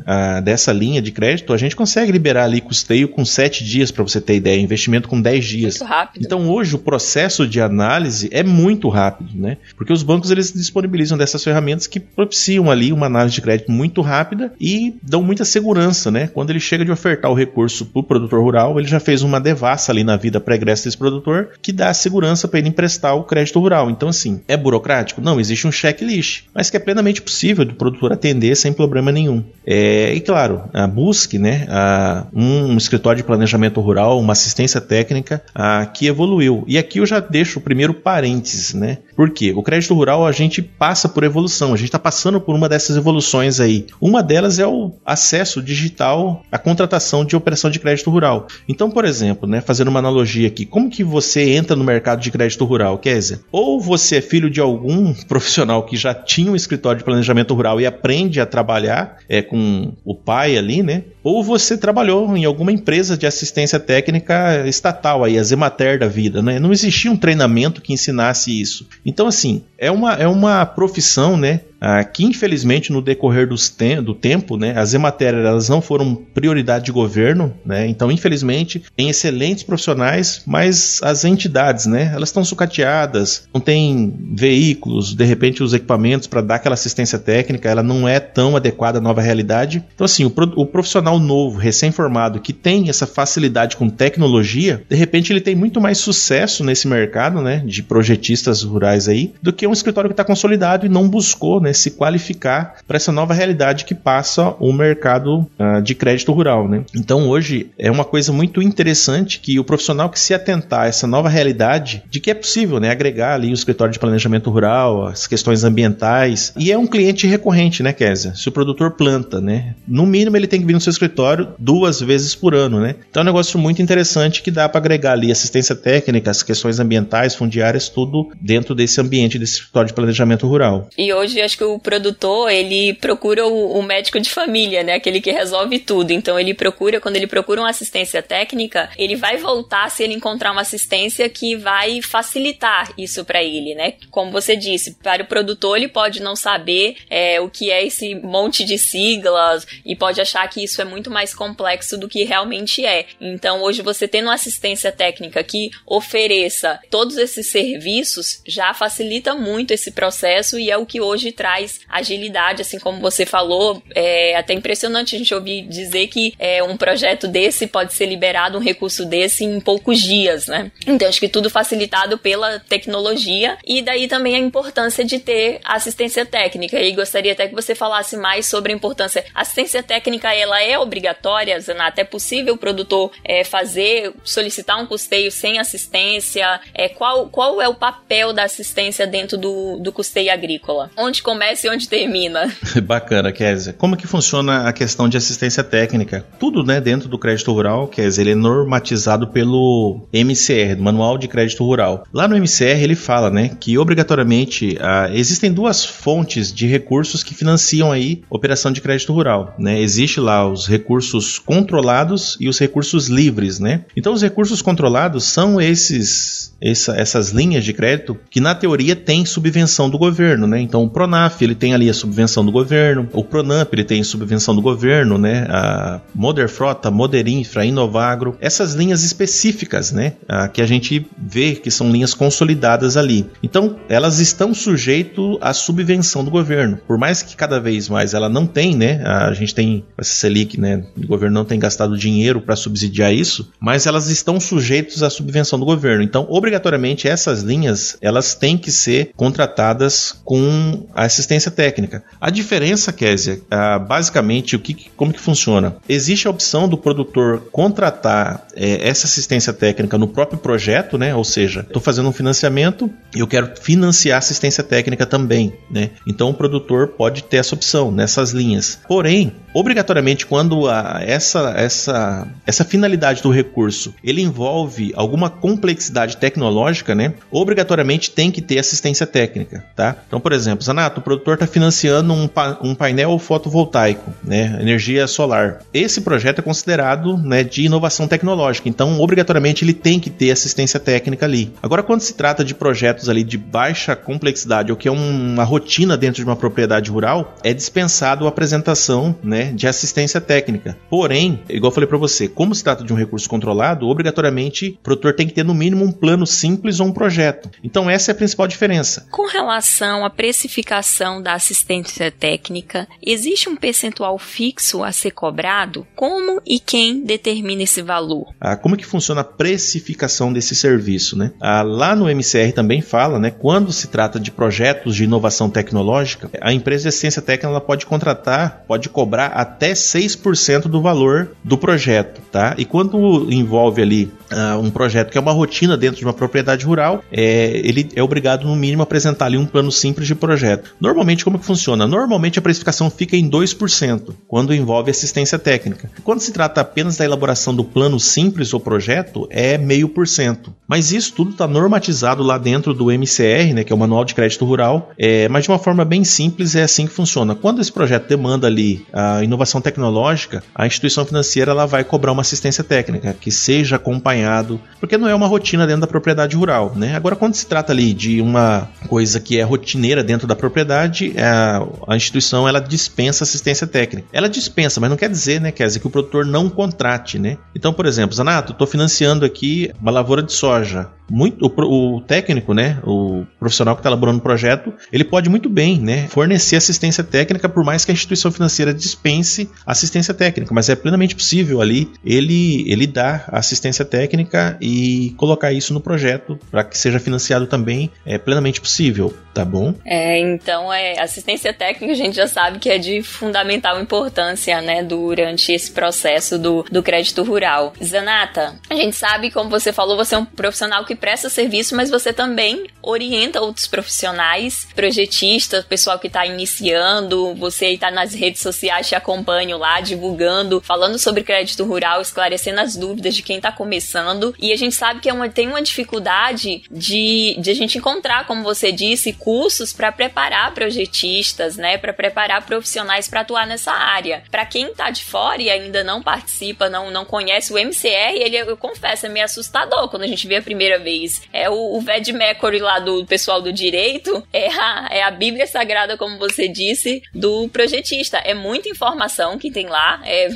dessa 0.44 0.72
linha 0.72 1.02
de 1.02 1.12
crédito, 1.12 1.54
a 1.54 1.58
gente 1.58 1.76
consegue 1.76 2.12
liberar 2.12 2.46
ali 2.46 2.62
custeio 2.62 3.08
com 3.08 3.24
7 3.24 3.64
dias, 3.64 3.92
para 3.92 4.04
você 4.04 4.20
ter 4.20 4.36
ideia, 4.36 4.60
investimento 4.60 5.08
com 5.08 5.22
10 5.22 5.46
dias. 5.46 5.80
Muito 5.80 5.90
rápido. 5.90 6.26
Então 6.26 6.50
hoje 6.50 6.76
o 6.76 6.80
processo 6.80 7.48
de 7.48 7.62
análise 7.62 8.30
é 8.32 8.44
muito 8.44 8.90
rápido, 8.90 9.30
né? 9.36 9.58
Porque 9.76 9.94
os 9.94 10.04
bancos 10.04 10.32
eles 10.32 10.52
disponibilizam 10.52 11.18
dessas 11.18 11.44
ferramentas 11.44 11.88
que 11.88 12.00
propiciam 12.00 12.72
ali 12.72 12.92
uma 12.92 13.06
análise 13.06 13.36
de 13.36 13.42
crédito 13.42 13.72
muito 13.72 14.02
rápida 14.02 14.54
e 14.60 14.96
dão 15.04 15.22
muita 15.22 15.46
segurança, 15.46 16.10
né? 16.10 16.28
Quando 16.28 16.50
ele 16.50 16.60
chega 16.60 16.86
de 16.86 16.92
ofertar 16.92 17.32
o 17.32 17.36
recurso 17.36 17.86
para 17.86 18.00
o 18.00 18.04
produtor 18.04 18.42
rural, 18.42 18.80
ele 18.80 18.88
já 18.88 19.00
fez 19.00 19.22
uma 19.22 19.40
devassa 19.40 19.92
ali 19.92 20.04
na 20.04 20.16
vida 20.16 20.40
pregressa 20.40 20.86
desse 20.86 20.98
produtor 20.98 21.50
que 21.62 21.72
dá 21.72 21.94
segurança 21.94 22.31
para 22.48 22.60
ele 22.60 22.70
emprestar 22.70 23.16
o 23.16 23.24
crédito 23.24 23.60
rural. 23.60 23.90
Então, 23.90 24.10
assim, 24.10 24.42
é 24.48 24.56
burocrático? 24.56 25.22
Não, 25.22 25.40
existe 25.40 25.68
um 25.68 25.72
checklist, 25.72 26.44
mas 26.54 26.70
que 26.70 26.78
é 26.78 26.80
plenamente 26.80 27.22
possível 27.22 27.66
do 27.66 27.76
produtor 27.76 28.14
atender 28.14 28.56
sem 28.56 28.74
problema 28.74 29.12
nenhum. 29.12 29.44
É, 29.66 30.14
e 30.14 30.20
claro, 30.22 30.64
a 30.74 30.88
busque 30.88 31.38
né, 31.38 31.66
a, 31.70 32.26
um 32.34 32.78
escritório 32.78 33.18
de 33.18 33.24
planejamento 33.24 33.80
rural, 33.80 34.20
uma 34.20 34.34
assistência 34.34 34.82
técnica 34.82 35.42
a, 35.54 35.86
que 35.86 36.08
evoluiu. 36.08 36.64
E 36.68 36.78
aqui 36.78 37.00
eu 37.00 37.06
já 37.06 37.20
deixo 37.20 37.60
o 37.60 37.62
primeiro 37.62 37.94
parênteses, 37.94 38.74
né? 38.74 39.00
Porque 39.22 39.54
o 39.56 39.62
crédito 39.62 39.94
rural 39.94 40.26
a 40.26 40.32
gente 40.32 40.64
passa 40.64 41.08
por 41.08 41.24
evolução, 41.24 41.76
a 41.76 41.78
gente 41.78 41.90
está 41.90 42.00
passando 42.00 42.42
por 42.42 42.56
uma 42.56 42.68
dessas 42.68 42.98
evoluções 42.98 43.60
aí. 43.60 43.86
Uma 44.02 44.24
delas 44.24 44.58
é 44.58 44.66
o 44.66 44.94
acesso 45.06 45.62
digital 45.62 46.42
à 46.52 46.58
contratação 46.58 47.24
de 47.24 47.36
operação 47.36 47.70
de 47.70 47.78
crédito 47.78 48.10
rural. 48.10 48.48
Então, 48.68 48.90
por 48.90 49.06
exemplo, 49.06 49.48
né, 49.48 49.62
fazendo 49.62 49.90
uma 49.90 50.00
analogia 50.00 50.48
aqui, 50.48 50.66
como 50.66 50.90
que 50.90 51.04
você 51.04 51.52
entra 51.52 51.76
no 51.76 51.84
mercado 51.84 52.20
de 52.20 52.32
crédito 52.32 52.66
rural, 52.66 52.98
Kézia? 52.98 53.42
Ou 53.52 53.80
você 53.80 54.16
é 54.16 54.22
filho 54.22 54.50
de 54.50 54.60
algum 54.60 55.14
profissional 55.30 55.84
que 55.86 55.96
já 55.96 56.16
tinha 56.16 56.52
um 56.52 56.56
escritório 56.56 56.98
de 56.98 57.06
planejamento 57.06 57.54
rural 57.54 57.80
e 57.80 57.86
aprende 57.86 58.42
a 58.42 58.46
trabalhar 58.48 59.18
é, 59.30 59.44
com 59.44 59.94
o 60.04 60.16
pai 60.16 60.58
ali, 60.58 60.82
né? 60.82 61.04
Ou 61.24 61.44
você 61.44 61.78
trabalhou 61.78 62.36
em 62.36 62.46
alguma 62.46 62.72
empresa 62.72 63.16
de 63.16 63.28
assistência 63.28 63.80
técnica 63.80 64.68
estatal 64.68 65.24
aí, 65.24 65.38
a 65.38 65.44
Zemater 65.44 66.00
da 66.00 66.08
vida, 66.08 66.42
né? 66.42 66.60
Não 66.60 66.72
existia 66.72 67.12
um 67.12 67.18
treinamento 67.18 67.82
que 67.82 67.94
ensinasse 67.94 68.60
isso. 68.60 68.88
Então, 69.12 69.28
assim, 69.28 69.62
é 69.78 69.92
uma, 69.92 70.14
é 70.14 70.26
uma 70.26 70.66
profissão, 70.66 71.36
né? 71.36 71.60
Ah, 71.82 72.04
que 72.04 72.24
infelizmente 72.24 72.92
no 72.92 73.02
decorrer 73.02 73.50
te 73.50 74.02
do 74.02 74.14
tempo, 74.14 74.56
né, 74.56 74.74
as 74.78 74.94
ematérias 74.94 75.44
elas 75.44 75.68
não 75.68 75.82
foram 75.82 76.14
prioridade 76.14 76.86
de 76.86 76.92
governo, 76.92 77.56
né, 77.66 77.88
então 77.88 78.12
infelizmente 78.12 78.84
tem 78.96 79.10
excelentes 79.10 79.64
profissionais, 79.64 80.44
mas 80.46 81.00
as 81.02 81.26
entidades, 81.26 81.88
né, 81.88 82.12
elas 82.14 82.30
estão 82.30 82.46
sucateadas, 82.46 83.48
não 83.52 83.60
tem 83.60 84.14
veículos, 84.36 85.16
de 85.16 85.26
repente 85.26 85.64
os 85.64 85.74
equipamentos 85.74 86.28
para 86.28 86.42
dar 86.42 86.56
aquela 86.56 86.76
assistência 86.76 87.18
técnica, 87.18 87.68
ela 87.68 87.82
não 87.82 88.08
é 88.08 88.20
tão 88.20 88.56
adequada 88.56 89.00
à 89.00 89.02
nova 89.02 89.22
realidade. 89.22 89.84
Então 89.96 90.06
assim, 90.06 90.24
o, 90.24 90.30
pro, 90.30 90.54
o 90.56 90.68
profissional 90.68 91.18
novo, 91.18 91.58
recém-formado, 91.58 92.40
que 92.40 92.54
tem 92.54 92.90
essa 92.90 93.08
facilidade 93.08 93.76
com 93.76 93.90
tecnologia, 93.90 94.84
de 94.88 94.96
repente 94.96 95.34
ele 95.34 95.42
tem 95.42 95.56
muito 95.56 95.82
mais 95.82 95.98
sucesso 95.98 96.64
nesse 96.64 96.88
mercado, 96.88 97.42
né, 97.42 97.64
de 97.66 97.82
projetistas 97.82 98.62
rurais 98.62 99.08
aí, 99.08 99.34
do 99.42 99.52
que 99.52 99.66
um 99.66 99.74
escritório 99.74 100.10
que 100.10 100.14
está 100.14 100.24
consolidado 100.24 100.86
e 100.86 100.90
não 100.90 101.10
buscou, 101.10 101.60
né, 101.60 101.71
né, 101.72 101.74
se 101.74 101.92
qualificar 101.92 102.76
para 102.88 102.98
essa 102.98 103.12
nova 103.12 103.34
realidade 103.34 103.86
que 103.86 103.96
passa 103.96 104.54
o 104.60 104.72
mercado 104.74 105.48
uh, 105.58 105.82
de 105.82 105.96
crédito 105.96 106.32
rural. 106.32 106.68
Né? 106.68 106.84
Então 106.96 107.30
hoje 107.30 107.72
é 107.78 107.90
uma 107.90 108.04
coisa 108.04 108.32
muito 108.32 108.62
interessante 108.62 109.40
que 109.40 109.60
o 109.60 109.64
profissional 109.64 110.10
que 110.10 110.20
se 110.20 110.34
atentar 110.34 110.82
a 110.82 110.88
essa 110.88 111.08
nova 111.08 111.30
realidade 111.30 112.04
de 112.10 112.20
que 112.20 112.30
é 112.30 112.34
possível 112.34 112.80
né, 112.80 112.90
agregar 112.90 113.34
ali 113.34 113.50
o 113.50 113.54
escritório 113.54 113.94
de 113.94 114.00
planejamento 114.00 114.50
rural, 114.50 115.08
as 115.08 115.26
questões 115.26 115.64
ambientais, 115.64 116.54
e 116.58 116.72
é 116.72 116.78
um 116.78 116.88
cliente 116.88 117.26
recorrente, 117.26 117.82
né, 117.82 117.94
Kézia? 117.94 118.36
Se 118.36 118.50
o 118.50 118.52
produtor 118.52 118.92
planta, 118.92 119.40
né? 119.40 119.76
No 119.88 120.06
mínimo 120.06 120.36
ele 120.36 120.48
tem 120.48 120.60
que 120.60 120.66
vir 120.66 120.74
no 120.74 120.82
seu 120.82 120.92
escritório 120.92 121.50
duas 121.58 122.02
vezes 122.02 122.36
por 122.36 122.54
ano, 122.54 122.80
né? 122.80 122.96
Então 123.10 123.22
é 123.22 123.24
um 123.24 123.28
negócio 123.28 123.58
muito 123.58 123.82
interessante 123.82 124.42
que 124.42 124.52
dá 124.52 124.68
para 124.68 124.80
agregar 124.80 125.14
ali 125.14 125.32
assistência 125.32 125.76
técnica, 125.76 126.32
as 126.32 126.44
questões 126.44 126.80
ambientais, 126.80 127.36
fundiárias, 127.36 127.90
tudo 127.90 128.32
dentro 128.40 128.76
desse 128.76 129.00
ambiente 129.00 129.40
desse 129.40 129.54
escritório 129.54 129.88
de 129.88 129.94
planejamento 129.94 130.48
rural. 130.48 130.90
E 130.98 131.14
hoje 131.14 131.42
acho 131.42 131.58
que 131.58 131.61
que 131.62 131.66
o 131.66 131.78
produtor, 131.78 132.52
ele 132.52 132.96
procura 132.96 133.46
o, 133.46 133.78
o, 133.78 133.84
médico 133.84 134.20
de 134.20 134.32
família, 134.32 134.82
né? 134.82 134.96
Aquele 134.96 135.22
que 135.22 135.32
resolve 135.32 135.78
tudo. 135.78 136.10
Então 136.10 136.40
ele 136.40 136.56
procura, 136.56 137.00
quando 137.00 137.18
ele 137.18 137.28
procura 137.28 137.62
uma 137.62 137.70
assistência 137.70 138.24
técnica, 138.24 138.90
ele 138.98 139.16
vai 139.16 139.38
voltar 139.38 139.92
se 139.92 140.02
ele 140.02 140.16
encontrar 140.16 140.52
uma 140.52 140.62
assistência 140.62 141.30
que 141.30 141.56
vai 141.56 142.02
facilitar 142.02 142.92
isso 142.98 143.24
para 143.24 143.44
ele, 143.44 143.76
né? 143.76 143.94
Como 144.10 144.32
você 144.32 144.56
disse, 144.56 144.96
para 144.96 145.22
o 145.22 145.28
produtor 145.28 145.78
ele 145.78 145.88
pode 145.88 146.20
não 146.20 146.36
saber 146.36 146.96
é, 147.08 147.40
o 147.40 147.48
que 147.48 147.70
é 147.70 147.86
esse 147.86 148.16
monte 148.16 148.64
de 148.64 148.80
siglas 148.80 149.68
e 149.86 149.96
pode 149.96 150.20
achar 150.20 150.48
que 150.50 150.64
isso 150.64 150.82
é 150.82 150.86
muito 150.86 151.12
mais 151.12 151.32
complexo 151.32 151.96
do 151.96 152.10
que 152.10 152.24
realmente 152.24 152.84
é. 152.84 153.06
Então 153.20 153.62
hoje 153.62 153.84
você 153.84 154.08
tendo 154.08 154.26
uma 154.26 154.34
assistência 154.34 154.92
técnica 154.92 155.44
que 155.44 155.70
ofereça 155.86 156.80
todos 156.90 157.18
esses 157.18 157.52
serviços 157.52 158.42
já 158.48 158.74
facilita 158.74 159.36
muito 159.36 159.72
esse 159.72 159.92
processo 159.92 160.58
e 160.58 160.72
é 160.72 160.78
o 160.78 160.88
que 160.88 161.00
hoje 161.00 161.32
traz 161.32 161.51
traz 161.52 161.82
agilidade, 161.90 162.62
assim 162.62 162.80
como 162.80 163.02
você 163.02 163.26
falou. 163.26 163.82
É 163.94 164.36
até 164.38 164.54
impressionante 164.54 165.16
a 165.16 165.20
gente 165.20 165.34
ouvir 165.34 165.64
dizer 165.64 166.08
que 166.08 166.34
é, 166.40 166.64
um 166.64 166.78
projeto 166.78 167.28
desse 167.28 167.68
pode 167.68 167.94
ser 167.94 168.06
liberado, 168.06 168.58
um 168.58 168.62
recurso 168.62 169.06
desse, 169.06 169.44
em 169.44 169.60
poucos 169.60 170.00
dias, 170.00 170.48
né? 170.48 170.72
Então, 170.88 171.08
acho 171.08 171.20
que 171.20 171.28
tudo 171.28 171.50
facilitado 171.50 172.18
pela 172.18 172.60
tecnologia 172.60 173.58
e 173.66 173.82
daí 173.82 174.08
também 174.08 174.36
a 174.36 174.40
importância 174.40 175.04
de 175.04 175.20
ter 175.20 175.60
assistência 175.64 176.26
técnica. 176.26 176.80
E 176.80 176.94
gostaria 176.94 177.34
até 177.34 177.48
que 177.48 177.56
você 177.56 177.76
falasse 177.76 178.16
mais 178.16 178.46
sobre 178.46 178.72
a 178.72 178.76
importância. 178.76 179.26
Assistência 179.36 179.84
técnica, 179.84 180.34
ela 180.34 180.62
é 180.62 180.80
obrigatória, 180.80 181.60
Zanata? 181.60 182.02
É 182.02 182.06
possível 182.06 182.54
o 182.54 182.58
produtor 182.58 183.12
é, 183.24 183.44
fazer, 183.44 184.14
solicitar 184.24 184.80
um 184.82 184.86
custeio 184.86 185.32
sem 185.32 185.60
assistência? 185.60 186.60
É, 186.74 186.88
qual, 186.88 187.28
qual 187.28 187.62
é 187.62 187.68
o 187.68 187.76
papel 187.76 188.32
da 188.32 188.44
assistência 188.44 189.06
dentro 189.06 189.38
do, 189.38 189.78
do 189.80 189.92
custeio 189.92 190.32
agrícola? 190.32 190.90
Onde 190.96 191.22
começa 191.22 191.41
começa 191.42 191.66
e 191.66 191.70
onde 191.72 191.90
termina. 191.90 192.52
Bacana, 192.86 193.32
Kézia. 193.32 193.74
Como 193.74 193.98
que 193.98 194.06
funciona 194.06 194.68
a 194.68 194.74
questão 194.74 195.10
de 195.10 195.18
assistência 195.18 195.64
técnica? 195.64 196.24
Tudo, 196.40 196.64
né, 196.64 196.80
dentro 196.80 197.10
do 197.10 197.18
crédito 197.18 197.52
rural, 197.52 197.88
Kézia, 197.88 198.22
ele 198.22 198.32
é 198.32 198.36
normatizado 198.36 199.28
pelo 199.28 200.02
MCR, 200.14 200.80
Manual 200.80 201.18
de 201.18 201.28
Crédito 201.28 201.66
Rural. 201.66 202.04
Lá 202.14 202.28
no 202.28 202.36
MCR 202.36 202.84
ele 202.84 202.94
fala, 202.94 203.32
né, 203.32 203.58
que 203.60 203.76
obrigatoriamente 203.76 204.78
ah, 204.80 205.10
existem 205.12 205.52
duas 205.52 205.84
fontes 205.84 206.54
de 206.54 206.68
recursos 206.68 207.24
que 207.24 207.34
financiam 207.34 207.92
aí 207.92 208.22
operação 208.30 208.72
de 208.72 208.80
crédito 208.80 209.12
rural, 209.12 209.56
né? 209.58 209.82
Existe 209.82 210.20
lá 210.20 210.48
os 210.48 210.68
recursos 210.68 211.40
controlados 211.40 212.38
e 212.40 212.48
os 212.48 212.60
recursos 212.60 213.08
livres, 213.08 213.60
né? 213.60 213.86
Então 213.96 214.14
os 214.14 214.22
recursos 214.22 214.62
controlados 214.62 215.24
são 215.24 215.60
esses 215.60 216.41
essa, 216.62 216.96
essas 216.96 217.32
linhas 217.32 217.66
de 217.66 217.74
crédito 217.74 218.18
que 218.30 218.40
na 218.40 218.54
teoria 218.54 218.96
tem 218.96 219.26
subvenção 219.26 219.90
do 219.90 219.98
governo, 219.98 220.46
né? 220.46 220.62
Então 220.62 220.84
o 220.84 220.90
Pronaf 220.90 221.42
ele 221.42 221.56
tem 221.56 221.74
ali 221.74 221.90
a 221.90 221.94
subvenção 221.94 222.46
do 222.46 222.52
governo, 222.52 223.10
o 223.14 223.24
Pronamp 223.24 223.74
ele 223.74 223.84
tem 223.84 224.04
subvenção 224.04 224.56
do 224.56 224.62
governo, 224.62 225.18
né? 225.18 225.48
A 225.50 226.02
Moderfrota, 226.14 226.92
Moderinfra, 226.92 227.66
Inovagro, 227.66 228.38
essas 228.40 228.74
linhas 228.74 229.04
específicas, 229.04 229.92
né? 229.92 230.14
A, 230.28 230.48
que 230.48 230.62
a 230.62 230.66
gente 230.68 231.06
vê 231.18 231.56
que 231.56 231.72
são 231.72 231.92
linhas 231.92 232.14
consolidadas 232.14 232.96
ali. 232.96 233.26
Então 233.42 233.78
elas 233.90 234.20
estão 234.20 234.54
sujeitas 234.54 235.02
à 235.42 235.54
subvenção 235.54 236.24
do 236.24 236.30
governo, 236.30 236.78
por 236.88 236.98
mais 236.98 237.24
que 237.24 237.36
cada 237.36 237.60
vez 237.60 237.90
mais 237.90 238.14
ela 238.14 238.30
não 238.30 238.46
tem, 238.46 238.76
né? 238.76 239.02
A 239.04 239.34
gente 239.34 239.56
tem 239.56 239.84
essa 239.98 240.12
Selic, 240.12 240.60
né? 240.60 240.84
O 240.96 241.08
governo 241.08 241.34
não 241.34 241.46
tem 241.46 241.58
gastado 241.58 241.98
dinheiro 241.98 242.42
para 242.42 242.56
subsidiar 242.56 243.14
isso, 243.14 243.50
mas 243.60 243.88
elas 243.88 244.10
estão 244.10 244.40
sujeitas 244.40 245.02
à 245.02 245.10
subvenção 245.10 245.58
do 245.58 245.66
governo. 245.66 246.04
Então 246.04 246.28
obrigatoriamente 246.30 246.51
obrigatoriamente 246.52 247.08
essas 247.08 247.42
linhas 247.42 247.98
elas 248.02 248.36
têm 248.36 248.58
que 248.58 248.72
ser 248.72 249.12
contratadas 249.16 250.16
com 250.26 250.86
assistência 250.94 251.50
técnica. 251.50 252.04
A 252.20 252.30
diferença, 252.30 252.92
Késia, 252.92 253.42
ah, 253.50 253.80
basicamente 253.80 254.56
o 254.56 254.60
que, 254.60 254.90
como 254.96 255.14
que 255.14 255.20
funciona? 255.20 255.78
Existe 255.88 256.28
a 256.28 256.32
opção 256.32 256.68
do 256.68 256.78
produtor 256.78 257.44
contratar 257.52 258.46
é, 258.56 258.88
essa 258.88 259.06
assistência 259.06 259.54
técnica 259.54 259.98
no 259.98 260.08
próprio 260.08 260.40
projeto, 260.40 260.98
né? 260.98 261.16
Ou 261.16 261.24
seja, 261.24 261.62
estou 261.62 261.82
fazendo 261.82 262.10
um 262.10 262.14
financiamento 262.14 262.90
e 263.16 263.20
eu 263.20 263.28
quero 263.28 263.56
financiar 263.62 264.18
assistência 264.18 264.64
técnica 264.64 265.06
também, 265.06 265.54
né? 265.70 265.92
Então 266.06 266.30
o 266.30 266.34
produtor 266.34 266.90
pode 266.90 267.24
ter 267.24 267.38
essa 267.38 267.56
opção 267.56 267.92
nessas 267.92 268.32
linhas. 268.32 268.80
Porém, 268.88 269.34
obrigatoriamente 269.54 270.26
quando 270.26 270.70
a, 270.70 271.02
essa, 271.06 271.54
essa, 271.56 272.28
essa 272.46 272.64
finalidade 272.64 273.22
do 273.22 273.30
recurso 273.30 273.94
ele 274.04 274.22
envolve 274.22 274.94
alguma 274.96 275.30
complexidade 275.30 276.18
tecnológica, 276.18 276.96
né? 276.96 277.14
Obrigatoriamente 277.30 278.12
tem 278.12 278.32
que 278.32 278.42
ter 278.42 278.60
assistência 278.60 279.06
técnica, 279.06 279.66
tá? 279.76 279.96
Então, 280.08 280.20
por 280.20 280.32
exemplo, 280.32 280.64
Zanato, 280.64 281.00
o 281.00 281.04
produtor 281.04 281.36
está 281.36 281.48
financiando 281.48 282.14
um, 282.14 282.28
pa, 282.28 282.58
um 282.62 282.76
painel 282.76 283.18
fotovoltaico, 283.20 284.14
né? 284.24 284.58
Energia 284.60 285.08
solar. 285.08 285.60
Esse 285.74 286.02
projeto 286.02 286.40
é 286.40 286.42
considerado 286.42 287.18
né, 287.18 287.44
de 287.44 287.64
inovação 287.64 288.08
tecnológica, 288.08 288.70
então 288.70 289.00
obrigatoriamente 289.00 289.64
ele 289.64 289.74
tem 289.74 290.00
que 290.00 290.10
ter 290.10 290.32
assistência 290.32 290.80
técnica 290.80 291.26
ali. 291.26 291.54
Agora, 291.62 291.84
quando 291.84 292.02
se 292.02 292.14
trata 292.14 292.44
de 292.44 292.54
projetos 292.54 293.10
ali 293.10 293.24
de 293.24 293.38
baixa 293.38 293.96
complexidade 293.96 294.72
ou 294.72 294.78
que 294.78 294.88
é 294.88 294.92
uma 294.92 295.44
rotina 295.44 295.98
dentro 295.98 296.24
de 296.24 296.30
uma 296.30 296.36
propriedade 296.36 296.90
rural, 296.90 297.36
é 297.44 297.54
dispensado 297.54 298.26
a 298.26 298.30
apresentação 298.30 299.16
né, 299.24 299.41
de 299.46 299.68
assistência 299.68 300.22
técnica. 300.22 300.78
Porém, 300.90 301.42
igual 301.50 301.72
eu 301.72 301.74
falei 301.74 301.88
para 301.88 301.98
você, 301.98 302.28
como 302.28 302.54
se 302.54 302.64
trata 302.64 302.84
de 302.84 302.94
um 302.94 302.98
recurso 302.98 303.30
controlado, 303.30 303.88
obrigatoriamente 303.88 304.78
o 304.80 304.84
produtor 304.84 305.16
tem 305.16 305.28
que 305.28 305.34
ter 305.34 305.44
no 305.44 305.54
mínimo 305.54 305.84
um 305.84 305.92
plano 305.92 306.28
simples 306.28 306.80
ou 306.80 306.88
um 306.88 306.94
projeto. 306.94 307.50
Então 307.64 307.90
essa 307.90 308.12
é 308.12 308.14
a 308.14 308.16
principal 308.16 308.48
diferença. 308.48 309.08
Com 309.12 309.28
relação 309.28 310.06
à 310.06 310.10
precificação 310.10 311.22
da 311.22 311.34
assistência 311.34 312.12
técnica, 312.12 312.88
existe 313.02 313.50
um 313.50 313.56
percentual 313.56 314.18
fixo 314.18 314.84
a 314.84 314.92
ser 314.92 315.12
cobrado? 315.12 315.86
Como 315.96 316.42
e 316.46 316.60
quem 316.60 317.04
determina 317.04 317.64
esse 317.64 317.82
valor? 317.82 318.34
Ah, 318.40 318.56
como 318.56 318.78
que 318.78 318.86
funciona 318.86 319.22
a 319.22 319.26
precificação 319.26 320.32
desse 320.32 320.56
serviço, 320.56 321.18
né? 321.18 321.32
Ah, 321.40 321.62
lá 321.62 321.96
no 321.96 322.10
MCR 322.10 322.52
também 322.54 322.82
fala, 322.82 323.20
né? 323.20 323.32
Quando 323.32 323.72
se 323.72 323.88
trata 323.88 324.20
de 324.20 324.32
projetos 324.32 324.96
de 324.96 325.04
inovação 325.04 325.50
tecnológica, 325.50 326.30
a 326.42 326.54
empresa 326.54 326.84
de 326.84 326.90
assistência 326.90 327.22
técnica 327.22 327.48
ela 327.48 327.62
pode 327.62 327.86
contratar, 327.86 328.64
pode 328.68 328.90
cobrar 328.90 329.31
até 329.34 329.74
6% 329.74 330.64
do 330.64 330.82
valor 330.82 331.32
do 331.44 331.58
projeto, 331.58 332.22
tá? 332.32 332.56
E 332.58 332.66
quando 332.66 333.32
envolve 333.32 333.82
ali 333.82 334.12
uh, 334.32 334.60
um 334.60 334.70
projeto 334.70 335.12
que 335.12 335.18
é 335.18 335.22
uma 335.22 335.32
rotina 335.32 335.78
dentro 335.78 335.98
de 335.98 336.06
uma 336.06 336.14
propriedade 336.14 336.66
rural, 336.66 337.04
é, 337.12 337.62
ele 337.64 337.90
é 337.96 338.04
obrigado 338.04 338.48
no 338.48 338.56
mínimo 338.56 338.82
a 338.82 338.84
apresentar 338.84 339.26
ali 339.26 339.38
um 339.38 339.46
plano 339.46 339.72
simples 339.72 340.08
de 340.08 340.16
projeto. 340.16 340.76
Normalmente 340.80 341.24
como 341.24 341.40
que 341.40 341.46
funciona? 341.46 341.88
Normalmente 341.88 342.40
a 342.40 342.42
precificação 342.42 342.90
fica 342.90 343.16
em 343.16 343.30
2% 343.30 344.14
quando 344.28 344.54
envolve 344.54 344.92
assistência 344.92 345.38
técnica. 345.38 345.90
Quando 346.04 346.20
se 346.20 346.32
trata 346.32 346.62
apenas 346.62 346.98
da 346.98 347.06
elaboração 347.06 347.54
do 347.54 347.64
plano 347.64 348.00
simples 348.00 348.54
ou 348.54 348.60
projeto, 348.60 349.28
é 349.30 349.58
meio 349.58 349.90
por 349.90 350.08
cento. 350.08 350.54
Mas 350.68 350.92
isso 350.92 351.14
tudo 351.14 351.32
está 351.32 351.48
normatizado 351.48 352.24
lá 352.24 352.38
dentro 352.38 352.74
do 352.74 352.92
MCR, 352.92 353.54
né, 353.54 353.64
que 353.64 353.74
é 353.74 353.76
o 353.76 353.80
Manual 353.80 354.06
de 354.06 354.16
Crédito 354.16 354.46
Rural, 354.46 354.92
é, 354.98 355.28
mas 355.28 355.44
de 355.44 355.50
uma 355.50 355.60
forma 355.60 355.84
bem 355.84 356.04
simples 356.04 356.56
é 356.56 356.64
assim 356.64 356.88
que 356.88 356.94
funciona. 356.94 357.36
Quando 357.36 357.62
esse 357.62 357.72
projeto 357.72 358.08
demanda 358.08 358.48
ali 358.48 358.86
a 358.94 359.24
inovação 359.24 359.62
tecnológica, 359.62 360.44
a 360.56 360.66
instituição 360.66 361.06
financeira 361.06 361.52
ela 361.52 361.66
vai 361.66 361.84
cobrar 361.84 362.12
uma 362.12 362.22
assistência 362.22 362.64
técnica 362.64 363.16
que 363.20 363.32
seja 363.32 363.78
acompanhado, 364.22 364.62
porque 364.80 364.98
não 364.98 365.08
é 365.08 365.16
uma 365.16 365.28
rotina 365.28 365.66
dentro 365.66 365.82
da 365.82 365.88
propriedade 365.88 366.36
rural, 366.36 366.74
né? 366.76 366.96
Agora 366.96 367.16
quando 367.16 367.36
se 367.36 367.46
trata 367.46 367.74
ali 367.74 367.94
de 367.94 368.22
uma 368.22 368.70
coisa 368.88 369.20
que 369.20 369.40
é 369.40 369.44
rotineira 369.44 370.04
dentro 370.04 370.28
da 370.28 370.36
propriedade, 370.36 371.14
a, 371.18 371.66
a 371.88 371.96
instituição 371.96 372.48
ela 372.48 372.60
dispensa 372.60 373.24
assistência 373.24 373.68
técnica. 373.68 374.08
Ela 374.14 374.30
dispensa, 374.30 374.80
mas 374.80 374.90
não 374.90 374.98
quer 374.98 375.10
dizer, 375.10 375.42
né, 375.42 375.52
quer 375.52 375.68
dizer 375.68 375.80
que 375.80 375.88
o 375.88 375.90
produtor 375.90 376.26
não 376.26 376.50
contrate, 376.50 377.18
né? 377.20 377.38
Então, 377.56 377.74
por 377.74 377.86
exemplo, 377.86 378.16
Zanato, 378.16 378.54
estou 378.54 378.68
financiando 378.68 379.26
aqui 379.26 379.72
uma 379.82 379.92
lavoura 379.92 380.22
de 380.22 380.34
soja 380.34 380.90
muito 381.12 381.46
o, 381.46 381.98
o, 381.98 382.02
técnico, 382.02 382.54
né, 382.54 382.80
o 382.84 383.26
profissional 383.40 383.76
que 383.76 383.80
está 383.80 383.90
elaborando 383.90 384.20
o 384.20 384.22
projeto, 384.22 384.74
ele 384.92 385.04
pode 385.04 385.30
muito 385.30 385.50
bem, 385.50 385.80
né, 385.80 386.08
fornecer 386.08 386.56
assistência 386.56 387.04
técnica 387.04 387.50
por 387.50 387.64
mais 387.64 387.84
que 387.84 387.92
a 387.92 387.94
instituição 387.94 388.32
financeira 388.32 388.74
dispense 388.74 389.50
assistência 389.66 390.14
técnica, 390.14 390.54
mas 390.54 390.70
é 390.70 390.76
plenamente 390.76 391.16
possível 391.16 391.62
ali 391.62 391.92
ele 392.06 392.64
ele 392.72 392.88
dar 392.88 393.26
assistência 393.28 393.84
técnica 393.84 394.58
e 394.62 395.14
colocar 395.18 395.52
isso 395.52 395.74
no 395.74 395.82
projeto 395.82 396.40
para 396.50 396.64
que 396.64 396.78
seja 396.78 397.00
financiado 397.00 397.46
também 397.46 397.92
é 398.06 398.18
plenamente 398.18 398.62
possível, 398.62 399.14
tá 399.34 399.44
bom? 399.44 399.74
É, 399.86 400.20
então 400.20 400.72
é 400.72 401.00
assistência 401.00 401.54
técnica 401.54 401.92
a 401.92 401.96
gente 401.96 402.16
já 402.16 402.28
sabe 402.28 402.60
que 402.60 402.70
é 402.70 402.78
de 402.78 403.04
fundamental 403.04 403.82
importância, 403.82 404.62
né, 404.62 404.84
durante 404.84 405.52
esse 405.52 405.72
processo 405.72 406.40
do, 406.40 406.64
do 406.72 406.82
crédito 406.82 407.24
rural. 407.24 407.74
Zanata, 407.84 408.56
a 408.70 408.76
gente 408.76 408.96
sabe 408.96 409.30
como 409.32 409.50
você 409.50 409.74
falou, 409.74 409.98
você 409.98 410.16
é 410.16 410.18
um 410.18 410.26
profissional 410.26 410.86
que 410.86 410.96
presta 411.02 411.30
serviço, 411.30 411.76
mas 411.76 411.90
você 411.90 412.14
também 412.14 412.68
orienta 412.82 413.42
outros 413.42 413.66
profissionais, 413.66 414.68
projetistas, 414.76 415.66
pessoal 415.66 415.98
que 415.98 416.08
está 416.08 416.26
iniciando, 416.26 417.34
você 417.36 417.70
está 417.70 417.90
nas 417.90 418.14
redes 418.14 418.42
sociais, 418.42 418.88
te 418.88 418.96
acompanho 418.96 419.58
lá, 419.58 419.82
divulgando, 419.82 420.62
falando 420.62 421.00
sobre 421.00 421.24
crédito 421.24 421.66
rural, 421.66 422.02
esclarecendo 422.02 422.62
as 422.62 422.76
dúvidas 422.76 423.16
de 423.16 423.24
quem 423.24 423.38
está 423.38 423.52
começando. 423.52 424.34
E 424.40 424.54
a 424.54 424.56
gente 424.56 424.76
sabe 424.76 425.00
que 425.00 425.10
é 425.10 425.14
uma, 425.14 425.28
tem 425.28 425.48
uma 425.48 425.62
dificuldade 425.62 426.64
de, 426.70 427.36
de 427.40 427.50
a 427.50 427.56
gente 427.56 427.80
encontrar, 427.80 428.28
como 428.28 428.44
você 428.44 428.72
disse, 428.72 429.12
cursos 429.14 429.74
para 429.74 429.92
preparar 429.92 430.54
projetistas, 430.54 431.58
né, 431.58 431.80
para 431.80 431.94
preparar 431.94 432.46
profissionais 432.46 433.08
para 433.08 433.22
atuar 433.22 433.48
nessa 433.48 433.72
área. 433.72 434.24
Para 434.30 434.46
quem 434.46 434.68
está 434.68 434.92
de 434.92 435.04
fora 435.04 435.42
e 435.42 435.50
ainda 435.50 435.84
não 435.84 436.02
participa, 436.02 436.70
não, 436.70 436.92
não 436.92 437.06
conhece 437.06 437.52
o 437.52 437.58
MCR, 437.58 438.14
ele, 438.16 438.38
eu 438.38 438.56
confesso, 438.56 439.08
é 439.08 439.10
meio 439.10 439.26
assustador 439.26 439.90
quando 439.90 440.04
a 440.04 440.08
gente 440.08 440.28
vê 440.28 440.36
a 440.36 440.42
primeira 440.42 440.78
vez 440.78 440.91
vez. 440.92 441.22
É 441.32 441.50
o, 441.50 441.78
o 441.78 441.82
Ved 441.82 442.12
Mercury 442.12 442.60
lá 442.60 442.80
do 442.80 443.06
pessoal 443.06 443.42
do 443.42 443.54
direito, 443.54 444.26
é 444.34 444.48
a, 444.48 444.88
é 444.92 445.04
a 445.04 445.12
Bíblia 445.12 445.48
Sagrada, 445.48 445.98
como 445.98 446.18
você 446.18 446.48
disse, 446.48 447.02
do 447.14 447.48
projetista. 447.50 448.18
É 448.18 448.34
muita 448.34 448.70
informação 448.70 449.38
que 449.38 449.50
tem 449.50 449.68
lá. 449.68 450.02
É, 450.06 450.28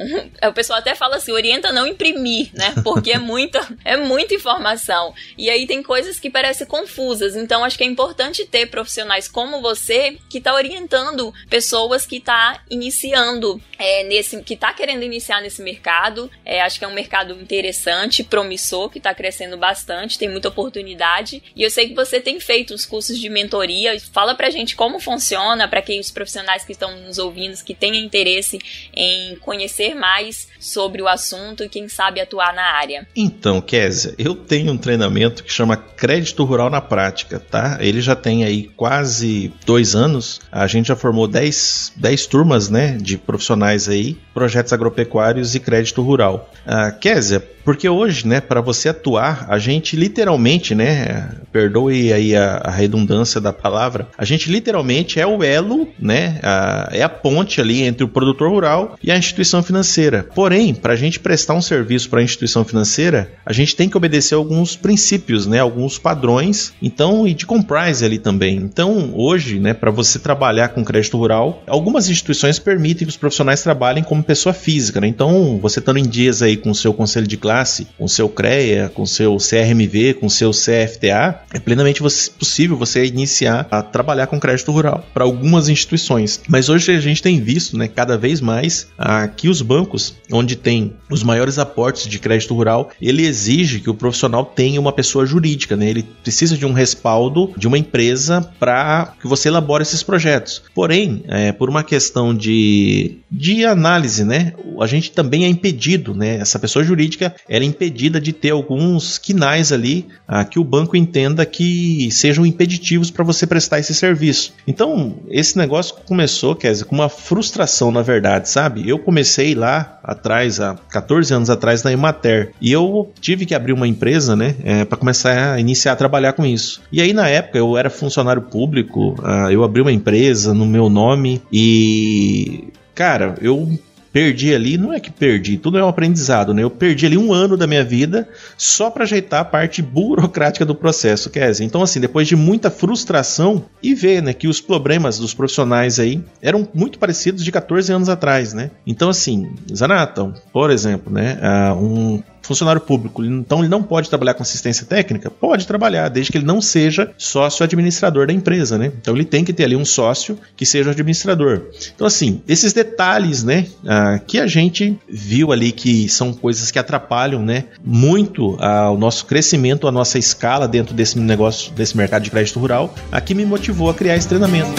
o 0.48 0.52
pessoal 0.52 0.78
até 0.78 0.94
fala 0.94 1.16
assim, 1.16 1.32
orienta 1.32 1.72
não 1.72 1.86
imprimir, 1.86 2.50
né? 2.52 2.74
Porque 2.84 3.12
é 3.12 3.18
muita, 3.18 3.66
é 3.84 3.96
muita 3.96 4.34
informação. 4.34 5.14
E 5.38 5.48
aí 5.48 5.66
tem 5.66 5.82
coisas 5.82 6.20
que 6.20 6.30
parecem 6.30 6.66
confusas. 6.66 7.34
Então 7.34 7.64
acho 7.64 7.78
que 7.78 7.84
é 7.84 7.86
importante 7.86 8.44
ter 8.44 8.66
profissionais 8.66 9.28
como 9.28 9.60
você 9.60 10.18
que 10.28 10.38
está 10.38 10.54
orientando 10.54 11.32
pessoas 11.48 12.06
que 12.06 12.20
tá 12.20 12.60
iniciando 12.70 13.60
é, 13.78 14.04
nesse, 14.04 14.42
que 14.42 14.56
tá 14.56 14.72
querendo 14.72 15.02
iniciar 15.02 15.40
nesse 15.40 15.62
mercado. 15.62 16.30
É, 16.44 16.60
acho 16.60 16.78
que 16.78 16.84
é 16.84 16.88
um 16.88 16.94
mercado 16.94 17.34
interessante, 17.40 18.22
promissor, 18.22 18.90
que 18.90 18.98
está 18.98 19.14
crescendo 19.14 19.56
bastante 19.56 19.91
bastante, 19.92 20.18
tem 20.18 20.28
muita 20.28 20.48
oportunidade. 20.48 21.42
E 21.54 21.62
eu 21.62 21.70
sei 21.70 21.88
que 21.88 21.94
você 21.94 22.20
tem 22.20 22.40
feito 22.40 22.74
os 22.74 22.86
cursos 22.86 23.18
de 23.18 23.28
mentoria. 23.28 23.98
Fala 24.12 24.34
pra 24.34 24.50
gente 24.50 24.74
como 24.74 24.98
funciona, 24.98 25.68
para 25.68 25.82
quem 25.82 26.00
os 26.00 26.10
profissionais 26.10 26.64
que 26.64 26.72
estão 26.72 26.98
nos 27.00 27.18
ouvindo, 27.18 27.52
que 27.64 27.74
tenham 27.74 28.02
interesse 28.02 28.58
em 28.94 29.36
conhecer 29.36 29.94
mais 29.94 30.48
sobre 30.58 31.02
o 31.02 31.08
assunto 31.08 31.64
e 31.64 31.68
quem 31.68 31.88
sabe 31.88 32.20
atuar 32.20 32.54
na 32.54 32.62
área. 32.62 33.06
Então, 33.14 33.60
Kézia, 33.60 34.14
eu 34.18 34.34
tenho 34.34 34.72
um 34.72 34.78
treinamento 34.78 35.44
que 35.44 35.52
chama 35.52 35.76
Crédito 35.76 36.44
Rural 36.44 36.70
na 36.70 36.80
Prática, 36.80 37.38
tá? 37.38 37.78
Ele 37.80 38.00
já 38.00 38.16
tem 38.16 38.44
aí 38.44 38.68
quase 38.76 39.52
dois 39.66 39.94
anos. 39.94 40.40
A 40.50 40.66
gente 40.66 40.86
já 40.86 40.96
formou 40.96 41.28
10, 41.28 41.92
10 41.96 42.26
turmas, 42.26 42.68
né, 42.68 42.96
de 43.00 43.18
profissionais 43.18 43.88
aí, 43.88 44.16
projetos 44.32 44.72
agropecuários 44.72 45.54
e 45.54 45.60
crédito 45.60 46.02
rural. 46.02 46.50
Ah, 46.66 46.90
Kézia, 46.92 47.40
porque 47.64 47.88
hoje, 47.88 48.26
né, 48.26 48.40
para 48.40 48.60
você 48.60 48.88
atuar, 48.88 49.46
a 49.48 49.58
gente 49.58 49.81
literalmente, 49.90 50.74
né, 50.74 51.28
perdoe 51.52 52.12
aí 52.12 52.34
a, 52.34 52.60
a, 52.64 52.70
redundância 52.70 53.40
da 53.40 53.52
palavra, 53.52 54.08
a 54.16 54.24
gente 54.24 54.50
literalmente 54.50 55.20
é 55.20 55.26
o 55.26 55.42
elo, 55.42 55.88
né, 55.98 56.38
a, 56.42 56.88
é 56.92 57.02
a 57.02 57.08
ponte 57.08 57.60
ali 57.60 57.82
entre 57.82 58.04
o 58.04 58.08
produtor 58.08 58.50
rural 58.50 58.98
e 59.02 59.10
a 59.10 59.16
instituição 59.16 59.62
financeira. 59.62 60.26
Porém, 60.34 60.74
para 60.74 60.94
a 60.94 60.96
gente 60.96 61.20
prestar 61.20 61.54
um 61.54 61.62
serviço 61.62 62.08
para 62.08 62.20
a 62.20 62.22
instituição 62.22 62.64
financeira, 62.64 63.32
a 63.44 63.52
gente 63.52 63.76
tem 63.76 63.88
que 63.88 63.96
obedecer 63.96 64.34
alguns 64.34 64.76
princípios, 64.76 65.46
né, 65.46 65.58
alguns 65.58 65.98
padrões, 65.98 66.72
então 66.80 67.26
e 67.26 67.34
de 67.34 67.44
compliance 67.44 68.04
ali 68.04 68.18
também. 68.18 68.56
Então, 68.56 69.12
hoje, 69.14 69.58
né, 69.58 69.74
para 69.74 69.90
você 69.90 70.18
trabalhar 70.18 70.68
com 70.68 70.84
crédito 70.84 71.16
rural, 71.18 71.62
algumas 71.66 72.08
instituições 72.08 72.58
permitem 72.58 73.06
que 73.06 73.10
os 73.10 73.16
profissionais 73.16 73.62
trabalhem 73.62 74.02
como 74.02 74.22
pessoa 74.22 74.52
física, 74.52 75.00
né? 75.00 75.06
Então, 75.06 75.58
você 75.60 75.80
estando 75.82 75.98
em 75.98 76.08
dias 76.08 76.42
aí 76.42 76.56
com 76.56 76.70
o 76.70 76.74
seu 76.74 76.94
conselho 76.94 77.26
de 77.26 77.36
classe, 77.36 77.86
com 77.98 78.04
o 78.04 78.08
seu 78.08 78.28
CREA, 78.28 78.88
com 78.88 79.02
o 79.02 79.06
seu 79.06 79.38
CRMV, 79.72 80.14
com 80.14 80.28
seu 80.28 80.50
CFTA, 80.50 81.40
é 81.52 81.58
plenamente 81.58 82.00
possível 82.00 82.76
você 82.76 83.04
iniciar 83.04 83.66
a 83.70 83.82
trabalhar 83.82 84.26
com 84.26 84.38
crédito 84.38 84.70
rural 84.70 85.04
para 85.12 85.24
algumas 85.24 85.68
instituições. 85.68 86.40
Mas 86.48 86.68
hoje 86.68 86.92
a 86.92 87.00
gente 87.00 87.22
tem 87.22 87.40
visto, 87.40 87.76
né, 87.76 87.88
cada 87.88 88.16
vez 88.16 88.40
mais 88.40 88.88
que 89.36 89.48
os 89.48 89.62
bancos, 89.62 90.14
onde 90.30 90.56
tem 90.56 90.94
os 91.10 91.22
maiores 91.22 91.58
aportes 91.58 92.08
de 92.08 92.18
crédito 92.18 92.54
rural, 92.54 92.90
ele 93.00 93.26
exige 93.26 93.80
que 93.80 93.90
o 93.90 93.94
profissional 93.94 94.44
tenha 94.44 94.80
uma 94.80 94.92
pessoa 94.92 95.26
jurídica, 95.26 95.76
né? 95.76 95.88
Ele 95.88 96.02
precisa 96.22 96.56
de 96.56 96.66
um 96.66 96.72
respaldo 96.72 97.52
de 97.56 97.66
uma 97.66 97.78
empresa 97.78 98.40
para 98.58 99.14
que 99.20 99.26
você 99.26 99.48
elabore 99.48 99.82
esses 99.82 100.02
projetos. 100.02 100.62
Porém, 100.74 101.22
é, 101.28 101.52
por 101.52 101.68
uma 101.68 101.82
questão 101.82 102.34
de, 102.34 103.18
de 103.30 103.64
análise, 103.64 104.24
né, 104.24 104.54
a 104.80 104.86
gente 104.86 105.12
também 105.12 105.44
é 105.44 105.48
impedido, 105.48 106.14
né? 106.14 106.36
Essa 106.36 106.58
pessoa 106.58 106.84
jurídica 106.84 107.34
ela 107.48 107.64
é 107.64 107.66
impedida 107.66 108.20
de 108.20 108.32
ter 108.32 108.50
alguns 108.50 109.18
quinais 109.18 109.61
ali 109.70 110.06
ah, 110.26 110.44
que 110.44 110.58
o 110.58 110.64
banco 110.64 110.96
entenda 110.96 111.44
que 111.44 112.08
sejam 112.10 112.46
impeditivos 112.46 113.10
para 113.10 113.22
você 113.22 113.46
prestar 113.46 113.78
esse 113.78 113.94
serviço. 113.94 114.54
Então, 114.66 115.16
esse 115.28 115.58
negócio 115.58 115.94
começou, 116.06 116.56
quer 116.56 116.72
dizer, 116.72 116.84
com 116.86 116.94
uma 116.94 117.08
frustração, 117.08 117.92
na 117.92 118.02
verdade, 118.02 118.48
sabe? 118.48 118.88
Eu 118.88 118.98
comecei 118.98 119.54
lá 119.54 120.00
atrás, 120.02 120.58
há 120.58 120.74
14 120.88 121.34
anos 121.34 121.50
atrás, 121.50 121.82
na 121.82 121.92
Emater, 121.92 122.52
e 122.60 122.72
eu 122.72 123.12
tive 123.20 123.46
que 123.46 123.54
abrir 123.54 123.72
uma 123.72 123.86
empresa, 123.86 124.34
né, 124.34 124.56
é, 124.64 124.84
para 124.84 124.98
começar 124.98 125.54
a 125.54 125.60
iniciar 125.60 125.92
a 125.92 125.96
trabalhar 125.96 126.32
com 126.32 126.44
isso. 126.44 126.80
E 126.90 127.00
aí, 127.00 127.12
na 127.12 127.28
época, 127.28 127.58
eu 127.58 127.76
era 127.76 127.90
funcionário 127.90 128.42
público, 128.42 129.14
uh, 129.20 129.50
eu 129.50 129.62
abri 129.62 129.82
uma 129.82 129.92
empresa 129.92 130.54
no 130.54 130.66
meu 130.66 130.88
nome 130.88 131.42
e. 131.52 132.68
Cara, 132.94 133.36
eu 133.40 133.70
perdi 134.12 134.54
ali, 134.54 134.76
não 134.76 134.92
é 134.92 135.00
que 135.00 135.10
perdi, 135.10 135.56
tudo 135.56 135.78
é 135.78 135.84
um 135.84 135.88
aprendizado, 135.88 136.52
né? 136.52 136.62
Eu 136.62 136.70
perdi 136.70 137.06
ali 137.06 137.16
um 137.16 137.32
ano 137.32 137.56
da 137.56 137.66
minha 137.66 137.84
vida 137.84 138.28
só 138.56 138.90
para 138.90 139.04
ajeitar 139.04 139.40
a 139.40 139.44
parte 139.44 139.80
burocrática 139.80 140.64
do 140.64 140.74
processo, 140.74 141.30
Kézia. 141.30 141.64
Então, 141.64 141.82
assim, 141.82 142.00
depois 142.00 142.28
de 142.28 142.36
muita 142.36 142.70
frustração 142.70 143.64
e 143.82 143.94
ver, 143.94 144.22
né, 144.22 144.32
que 144.32 144.46
os 144.46 144.60
problemas 144.60 145.18
dos 145.18 145.32
profissionais 145.32 145.98
aí 145.98 146.22
eram 146.40 146.68
muito 146.74 146.98
parecidos 146.98 147.44
de 147.44 147.50
14 147.50 147.92
anos 147.92 148.08
atrás, 148.08 148.52
né? 148.52 148.70
Então, 148.86 149.08
assim, 149.08 149.50
Zanaton, 149.74 150.34
por 150.52 150.70
exemplo, 150.70 151.12
né, 151.12 151.38
uh, 151.40 151.74
um 151.74 152.22
funcionário 152.42 152.80
público, 152.80 153.24
então 153.24 153.60
ele 153.60 153.68
não 153.68 153.82
pode 153.82 154.08
trabalhar 154.08 154.34
com 154.34 154.42
assistência 154.42 154.86
técnica? 154.86 155.30
Pode 155.30 155.66
trabalhar, 155.66 156.08
desde 156.08 156.30
que 156.32 156.38
ele 156.38 156.44
não 156.44 156.60
seja 156.60 157.10
sócio 157.16 157.64
administrador 157.64 158.26
da 158.26 158.32
empresa, 158.32 158.76
né? 158.76 158.92
Então 159.00 159.14
ele 159.14 159.24
tem 159.24 159.44
que 159.44 159.52
ter 159.52 159.64
ali 159.64 159.76
um 159.76 159.84
sócio 159.84 160.38
que 160.56 160.66
seja 160.66 160.88
o 160.88 160.92
administrador. 160.92 161.62
Então, 161.94 162.06
assim, 162.06 162.42
esses 162.46 162.72
detalhes, 162.72 163.44
né, 163.44 163.66
ah, 163.86 164.20
que 164.26 164.38
a 164.38 164.46
gente 164.46 164.98
viu 165.08 165.52
ali 165.52 165.72
que 165.72 166.08
são 166.08 166.32
coisas 166.32 166.70
que 166.70 166.78
atrapalham, 166.78 167.42
né, 167.42 167.64
muito 167.84 168.56
ah, 168.60 168.90
o 168.90 168.98
nosso 168.98 169.26
crescimento, 169.26 169.86
a 169.86 169.92
nossa 169.92 170.18
escala 170.18 170.66
dentro 170.66 170.94
desse 170.94 171.18
negócio, 171.18 171.72
desse 171.72 171.96
mercado 171.96 172.22
de 172.22 172.30
crédito 172.30 172.58
rural, 172.58 172.94
aqui 173.10 173.34
me 173.34 173.44
motivou 173.44 173.88
a 173.90 173.94
criar 173.94 174.16
esse 174.16 174.28
treinamento. 174.28 174.72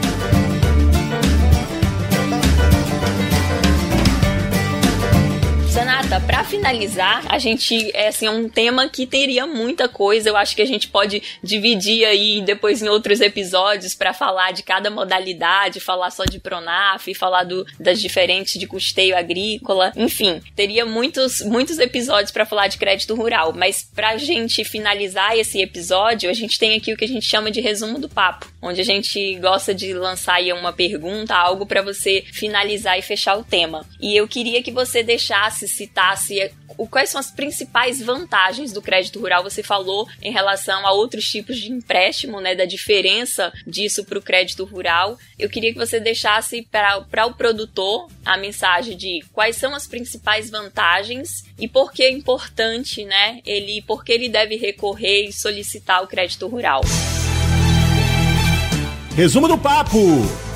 Renata, 6.08 6.26
para 6.26 6.42
finalizar, 6.42 7.22
a 7.28 7.38
gente 7.38 7.90
é 7.94 8.08
assim, 8.08 8.26
é 8.26 8.30
um 8.30 8.48
tema 8.48 8.88
que 8.88 9.06
teria 9.06 9.46
muita 9.46 9.88
coisa. 9.88 10.30
Eu 10.30 10.36
acho 10.36 10.56
que 10.56 10.62
a 10.62 10.66
gente 10.66 10.88
pode 10.88 11.22
dividir 11.42 12.06
aí 12.06 12.40
depois 12.40 12.82
em 12.82 12.88
outros 12.88 13.20
episódios 13.20 13.94
para 13.94 14.14
falar 14.14 14.52
de 14.52 14.62
cada 14.62 14.90
modalidade, 14.90 15.80
falar 15.80 16.10
só 16.10 16.24
de 16.24 16.38
Pronaf, 16.38 17.12
falar 17.14 17.44
do, 17.44 17.64
das 17.78 18.00
diferentes 18.00 18.58
de 18.58 18.66
custeio 18.66 19.16
agrícola. 19.16 19.92
Enfim, 19.96 20.40
teria 20.56 20.86
muitos, 20.86 21.42
muitos 21.42 21.78
episódios 21.78 22.30
para 22.30 22.46
falar 22.46 22.68
de 22.68 22.78
crédito 22.78 23.14
rural. 23.14 23.52
Mas 23.54 23.82
para 23.94 24.10
a 24.10 24.16
gente 24.16 24.64
finalizar 24.64 25.36
esse 25.36 25.60
episódio, 25.60 26.30
a 26.30 26.34
gente 26.34 26.58
tem 26.58 26.74
aqui 26.74 26.92
o 26.92 26.96
que 26.96 27.04
a 27.04 27.08
gente 27.08 27.26
chama 27.26 27.50
de 27.50 27.60
resumo 27.60 27.98
do 27.98 28.08
papo, 28.08 28.50
onde 28.62 28.80
a 28.80 28.84
gente 28.84 29.34
gosta 29.36 29.74
de 29.74 29.92
lançar 29.92 30.36
aí 30.36 30.52
uma 30.54 30.72
pergunta, 30.72 31.34
algo 31.34 31.66
para 31.66 31.82
você 31.82 32.24
finalizar 32.32 32.98
e 32.98 33.02
fechar 33.02 33.36
o 33.36 33.44
tema. 33.44 33.84
E 34.00 34.16
eu 34.16 34.26
queria 34.26 34.62
que 34.62 34.70
você 34.70 35.02
deixasse 35.02 35.68
citasse 35.68 35.97
é, 36.40 36.52
quais 36.90 37.10
são 37.10 37.20
as 37.20 37.30
principais 37.30 38.00
vantagens 38.00 38.72
do 38.72 38.80
crédito 38.80 39.18
rural. 39.18 39.42
Você 39.42 39.62
falou 39.62 40.06
em 40.22 40.30
relação 40.30 40.86
a 40.86 40.92
outros 40.92 41.28
tipos 41.28 41.58
de 41.58 41.72
empréstimo, 41.72 42.40
né, 42.40 42.54
da 42.54 42.64
diferença 42.64 43.52
disso 43.66 44.04
para 44.04 44.18
o 44.18 44.22
crédito 44.22 44.64
rural. 44.64 45.18
Eu 45.38 45.48
queria 45.48 45.72
que 45.72 45.78
você 45.78 45.98
deixasse 45.98 46.62
para 46.62 47.26
o 47.26 47.34
produtor 47.34 48.08
a 48.24 48.36
mensagem 48.36 48.96
de 48.96 49.24
quais 49.32 49.56
são 49.56 49.74
as 49.74 49.86
principais 49.86 50.50
vantagens 50.50 51.44
e 51.58 51.66
por 51.66 51.92
que 51.92 52.02
é 52.02 52.10
importante, 52.10 53.04
né, 53.04 53.40
ele, 53.44 53.82
por 53.82 54.04
que 54.04 54.12
ele 54.12 54.28
deve 54.28 54.56
recorrer 54.56 55.26
e 55.28 55.32
solicitar 55.32 56.02
o 56.02 56.06
crédito 56.06 56.46
rural. 56.46 56.82
Resumo 59.16 59.48
do 59.48 59.58
papo. 59.58 60.47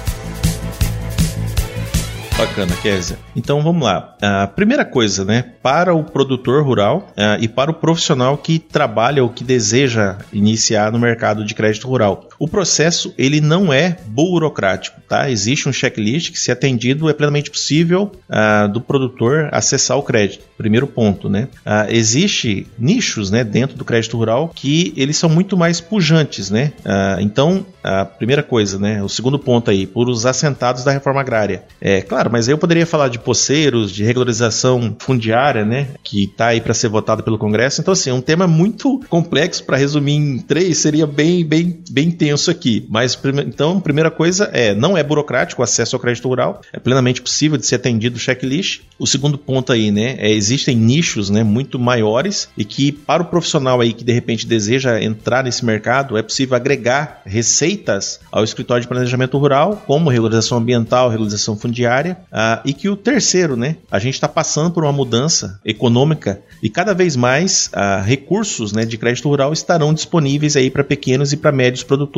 Bacana, 2.36 2.74
Kézia. 2.82 3.18
Então 3.36 3.62
vamos 3.62 3.84
lá. 3.84 4.16
A 4.20 4.46
primeira 4.46 4.84
coisa, 4.84 5.24
né? 5.24 5.44
Para 5.62 5.94
o 5.94 6.02
produtor 6.02 6.64
rural 6.64 7.08
uh, 7.10 7.42
e 7.42 7.46
para 7.48 7.70
o 7.70 7.74
profissional 7.74 8.36
que 8.36 8.58
trabalha 8.58 9.22
ou 9.22 9.28
que 9.28 9.44
deseja 9.44 10.18
iniciar 10.32 10.90
no 10.90 10.98
mercado 10.98 11.44
de 11.44 11.54
crédito 11.54 11.86
rural. 11.86 12.28
O 12.38 12.48
processo 12.48 13.14
ele 13.16 13.40
não 13.40 13.72
é 13.72 13.96
burocrático, 14.06 15.00
tá? 15.08 15.30
Existe 15.30 15.68
um 15.68 15.72
checklist 15.72 16.32
que, 16.32 16.38
se 16.38 16.50
atendido, 16.50 17.08
é 17.08 17.12
plenamente 17.12 17.50
possível 17.50 18.12
uh, 18.28 18.68
do 18.68 18.80
produtor 18.80 19.48
acessar 19.52 19.96
o 19.98 20.02
crédito. 20.02 20.44
Primeiro 20.56 20.86
ponto, 20.86 21.28
né? 21.28 21.48
Uh, 21.66 21.90
existe 21.90 22.66
nichos, 22.78 23.30
né, 23.30 23.44
dentro 23.44 23.76
do 23.76 23.84
crédito 23.84 24.16
rural 24.16 24.50
que 24.54 24.92
eles 24.96 25.16
são 25.16 25.28
muito 25.28 25.56
mais 25.56 25.80
pujantes, 25.80 26.50
né? 26.50 26.72
então, 27.20 27.64
a 27.82 28.04
primeira 28.04 28.42
coisa, 28.42 28.78
né? 28.78 29.02
O 29.02 29.08
segundo 29.08 29.38
ponto 29.38 29.70
aí, 29.70 29.86
por 29.86 30.08
os 30.08 30.24
assentados 30.24 30.84
da 30.84 30.92
reforma 30.92 31.20
agrária. 31.20 31.64
É 31.80 32.00
claro, 32.00 32.30
mas 32.30 32.48
eu 32.48 32.56
poderia 32.56 32.86
falar 32.86 33.08
de 33.08 33.18
poceiros, 33.18 33.90
de 33.90 34.04
regularização 34.04 34.94
fundiária, 34.98 35.64
né? 35.64 35.88
Que 36.02 36.24
está 36.24 36.48
aí 36.48 36.60
para 36.60 36.74
ser 36.74 36.88
votado 36.88 37.22
pelo 37.22 37.38
Congresso. 37.38 37.80
Então, 37.80 37.92
assim, 37.92 38.10
é 38.10 38.14
um 38.14 38.20
tema 38.20 38.46
muito 38.46 39.00
complexo 39.08 39.64
para 39.64 39.76
resumir 39.76 40.14
em 40.14 40.38
três, 40.38 40.78
seria 40.78 41.06
bem, 41.06 41.44
bem, 41.44 41.82
bem 41.90 42.10
tenso 42.22 42.52
aqui. 42.52 42.86
Mas, 42.88 43.18
então, 43.44 43.80
primeira 43.80 44.08
coisa 44.08 44.48
é, 44.52 44.72
não 44.72 44.96
é 44.96 45.02
burocrático 45.02 45.60
o 45.60 45.64
acesso 45.64 45.96
ao 45.96 46.00
crédito 46.00 46.28
rural, 46.28 46.60
é 46.72 46.78
plenamente 46.78 47.20
possível 47.20 47.58
de 47.58 47.66
ser 47.66 47.74
atendido 47.74 48.14
o 48.14 48.20
checklist. 48.20 48.82
O 48.96 49.08
segundo 49.08 49.36
ponto 49.36 49.72
aí, 49.72 49.90
né? 49.90 50.14
É, 50.20 50.30
existem 50.30 50.76
nichos, 50.76 51.30
né? 51.30 51.42
Muito 51.42 51.80
maiores 51.80 52.48
e 52.56 52.64
que 52.64 52.92
para 52.92 53.24
o 53.24 53.26
profissional 53.26 53.80
aí 53.80 53.92
que 53.92 54.04
de 54.04 54.12
repente 54.12 54.46
deseja 54.46 55.02
entrar 55.02 55.42
nesse 55.42 55.64
mercado, 55.64 56.16
é 56.16 56.22
possível 56.22 56.54
agregar 56.54 57.22
receitas 57.26 58.20
ao 58.30 58.44
escritório 58.44 58.82
de 58.82 58.88
planejamento 58.88 59.36
rural, 59.36 59.82
como 59.84 60.08
regularização 60.08 60.58
ambiental, 60.58 61.08
regularização 61.08 61.56
fundiária, 61.56 62.18
uh, 62.32 62.62
e 62.64 62.72
que 62.72 62.88
o 62.88 62.96
terceiro, 62.96 63.56
né? 63.56 63.78
A 63.90 63.98
gente 63.98 64.14
está 64.14 64.28
passando 64.28 64.70
por 64.70 64.84
uma 64.84 64.92
mudança 64.92 65.58
econômica 65.64 66.40
e 66.62 66.70
cada 66.70 66.94
vez 66.94 67.16
mais 67.16 67.68
uh, 67.74 68.04
recursos 68.04 68.72
né, 68.72 68.84
de 68.84 68.96
crédito 68.96 69.28
rural 69.28 69.52
estarão 69.52 69.92
disponíveis 69.92 70.54
aí 70.54 70.70
para 70.70 70.84
pequenos 70.84 71.32
e 71.32 71.36
para 71.36 71.50
médios 71.50 71.82
produtores. 71.82 72.11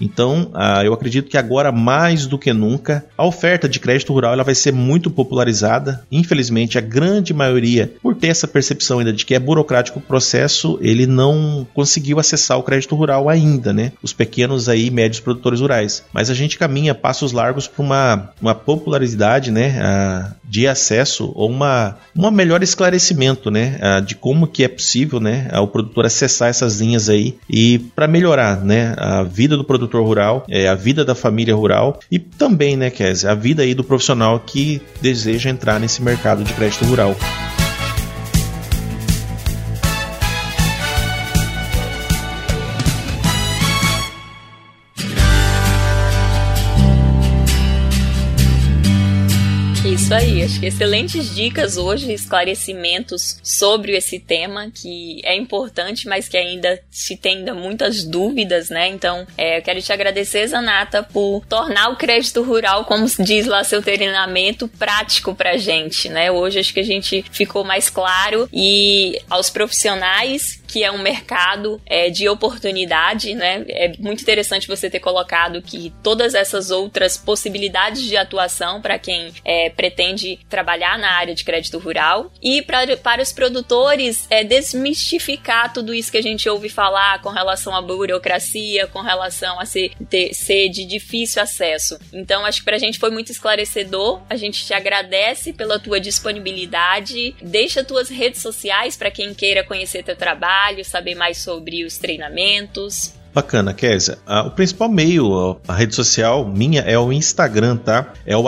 Então, 0.00 0.50
uh, 0.54 0.82
eu 0.84 0.92
acredito 0.92 1.30
que 1.30 1.38
agora 1.38 1.70
mais 1.70 2.26
do 2.26 2.38
que 2.38 2.52
nunca 2.52 3.04
a 3.16 3.24
oferta 3.24 3.68
de 3.68 3.80
crédito 3.80 4.12
rural 4.12 4.32
ela 4.32 4.44
vai 4.44 4.54
ser 4.54 4.72
muito 4.72 5.10
popularizada. 5.10 6.04
Infelizmente, 6.10 6.78
a 6.78 6.80
grande 6.80 7.32
maioria, 7.32 7.92
por 8.02 8.14
ter 8.14 8.28
essa 8.28 8.48
percepção 8.48 8.98
ainda 8.98 9.12
de 9.12 9.24
que 9.24 9.34
é 9.34 9.38
burocrático 9.38 9.98
o 9.98 10.02
processo, 10.02 10.78
ele 10.80 11.06
não 11.06 11.66
conseguiu 11.74 12.18
acessar 12.18 12.58
o 12.58 12.62
crédito 12.62 12.94
rural 12.94 13.28
ainda, 13.28 13.72
né? 13.72 13.92
Os 14.02 14.12
pequenos 14.12 14.68
aí 14.68 14.90
médios 14.90 15.20
produtores 15.20 15.60
rurais. 15.60 16.04
Mas 16.12 16.30
a 16.30 16.34
gente 16.34 16.58
caminha 16.58 16.94
passos 16.94 17.32
largos 17.32 17.66
para 17.66 17.82
uma, 17.82 18.30
uma 18.40 18.54
popularidade, 18.54 19.50
né? 19.50 19.80
Uh, 19.80 20.36
de 20.48 20.66
acesso 20.66 21.32
ou 21.34 21.50
uma, 21.50 21.96
uma 22.14 22.30
melhor 22.30 22.62
esclarecimento, 22.62 23.50
né, 23.50 24.00
de 24.06 24.14
como 24.14 24.46
que 24.46 24.62
é 24.62 24.68
possível, 24.68 25.18
né, 25.18 25.48
o 25.54 25.66
produtor 25.66 26.06
acessar 26.06 26.48
essas 26.48 26.80
linhas 26.80 27.08
aí 27.08 27.36
e 27.50 27.78
para 27.94 28.06
melhorar, 28.06 28.64
né, 28.64 28.94
a 28.96 29.22
vida 29.36 29.54
do 29.54 29.64
produtor 29.64 30.02
rural, 30.02 30.46
é, 30.48 30.66
a 30.66 30.74
vida 30.74 31.04
da 31.04 31.14
família 31.14 31.54
rural 31.54 32.00
e 32.10 32.18
também, 32.18 32.74
né, 32.74 32.88
Kézia, 32.88 33.30
a 33.30 33.34
vida 33.34 33.62
aí 33.62 33.74
do 33.74 33.84
profissional 33.84 34.40
que 34.40 34.80
deseja 35.02 35.50
entrar 35.50 35.78
nesse 35.78 36.02
mercado 36.02 36.42
de 36.42 36.54
crédito 36.54 36.86
rural. 36.86 37.14
Isso 50.06 50.14
aí. 50.14 50.44
Acho 50.44 50.60
que 50.60 50.66
excelentes 50.66 51.34
dicas 51.34 51.76
hoje, 51.76 52.12
esclarecimentos 52.12 53.40
sobre 53.42 53.96
esse 53.96 54.20
tema 54.20 54.70
que 54.72 55.20
é 55.24 55.34
importante, 55.34 56.06
mas 56.06 56.28
que 56.28 56.36
ainda 56.36 56.80
se 56.88 57.16
tem 57.16 57.38
ainda 57.38 57.52
muitas 57.52 58.04
dúvidas, 58.04 58.70
né? 58.70 58.86
Então, 58.86 59.26
é, 59.36 59.58
eu 59.58 59.62
quero 59.62 59.82
te 59.82 59.92
agradecer, 59.92 60.46
Zanata, 60.46 61.02
por 61.02 61.44
tornar 61.46 61.88
o 61.88 61.96
crédito 61.96 62.40
rural, 62.44 62.84
como 62.84 63.04
diz 63.18 63.46
lá 63.46 63.64
seu 63.64 63.82
treinamento, 63.82 64.68
prático 64.68 65.34
pra 65.34 65.56
gente, 65.56 66.08
né? 66.08 66.30
Hoje 66.30 66.60
acho 66.60 66.72
que 66.72 66.80
a 66.80 66.84
gente 66.84 67.24
ficou 67.32 67.64
mais 67.64 67.90
claro 67.90 68.48
e 68.52 69.20
aos 69.28 69.50
profissionais 69.50 70.62
que 70.68 70.82
é 70.82 70.90
um 70.90 70.98
mercado 70.98 71.80
é, 71.86 72.10
de 72.10 72.28
oportunidade, 72.28 73.34
né? 73.34 73.64
É 73.68 73.92
muito 73.98 74.20
interessante 74.20 74.66
você 74.66 74.90
ter 74.90 74.98
colocado 74.98 75.62
que 75.62 75.92
todas 76.02 76.34
essas 76.34 76.70
outras 76.70 77.16
possibilidades 77.16 78.02
de 78.02 78.16
atuação 78.16 78.80
para 78.82 78.98
quem 78.98 79.32
é, 79.44 79.70
pretende 79.70 79.95
trabalhar 80.48 80.98
na 80.98 81.12
área 81.12 81.34
de 81.34 81.44
crédito 81.44 81.78
rural 81.78 82.30
e 82.42 82.62
pra, 82.62 82.96
para 82.96 83.22
os 83.22 83.32
produtores 83.32 84.26
é 84.30 84.44
desmistificar 84.44 85.72
tudo 85.72 85.94
isso 85.94 86.10
que 86.10 86.18
a 86.18 86.22
gente 86.22 86.48
ouve 86.48 86.68
falar 86.68 87.20
com 87.22 87.30
relação 87.30 87.74
à 87.74 87.80
burocracia, 87.82 88.86
com 88.86 89.00
relação 89.00 89.58
a 89.58 89.64
ser, 89.64 89.92
ter, 90.08 90.34
ser 90.34 90.68
de 90.68 90.84
difícil 90.84 91.42
acesso. 91.42 91.98
Então, 92.12 92.44
acho 92.44 92.60
que 92.60 92.64
para 92.64 92.76
a 92.76 92.78
gente 92.78 92.98
foi 92.98 93.10
muito 93.10 93.32
esclarecedor. 93.32 94.20
A 94.28 94.36
gente 94.36 94.64
te 94.64 94.74
agradece 94.74 95.52
pela 95.52 95.78
tua 95.78 95.98
disponibilidade. 95.98 97.34
Deixa 97.40 97.84
tuas 97.84 98.08
redes 98.08 98.40
sociais 98.40 98.96
para 98.96 99.10
quem 99.10 99.34
queira 99.34 99.64
conhecer 99.64 100.02
teu 100.02 100.16
trabalho, 100.16 100.84
saber 100.84 101.14
mais 101.14 101.38
sobre 101.38 101.84
os 101.84 101.98
treinamentos. 101.98 103.15
Bacana, 103.36 103.74
Kézia. 103.74 104.16
Ah, 104.26 104.44
o 104.44 104.50
principal 104.50 104.88
meio, 104.88 105.58
a 105.68 105.74
rede 105.74 105.94
social 105.94 106.46
minha 106.46 106.80
é 106.80 106.98
o 106.98 107.12
Instagram, 107.12 107.76
tá? 107.76 108.14
É 108.24 108.34
o 108.34 108.46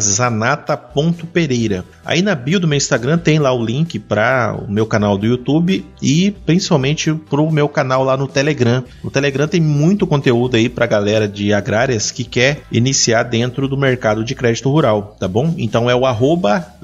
zanata.pereira. 0.00 1.84
Aí 2.04 2.22
na 2.22 2.36
bio 2.36 2.60
do 2.60 2.68
meu 2.68 2.76
Instagram 2.76 3.18
tem 3.18 3.40
lá 3.40 3.52
o 3.52 3.60
link 3.60 3.98
para 3.98 4.56
o 4.56 4.70
meu 4.70 4.86
canal 4.86 5.18
do 5.18 5.26
YouTube 5.26 5.84
e 6.00 6.30
principalmente 6.46 7.12
para 7.12 7.40
o 7.40 7.50
meu 7.50 7.68
canal 7.68 8.04
lá 8.04 8.16
no 8.16 8.28
Telegram. 8.28 8.84
No 9.02 9.10
Telegram 9.10 9.48
tem 9.48 9.60
muito 9.60 10.06
conteúdo 10.06 10.56
aí 10.56 10.68
para 10.68 10.86
galera 10.86 11.26
de 11.26 11.52
agrárias 11.52 12.12
que 12.12 12.22
quer 12.22 12.62
iniciar 12.70 13.24
dentro 13.24 13.66
do 13.66 13.76
mercado 13.76 14.22
de 14.22 14.36
crédito 14.36 14.70
rural, 14.70 15.16
tá 15.18 15.26
bom? 15.26 15.52
Então 15.58 15.90
é 15.90 15.94
o 15.96 16.06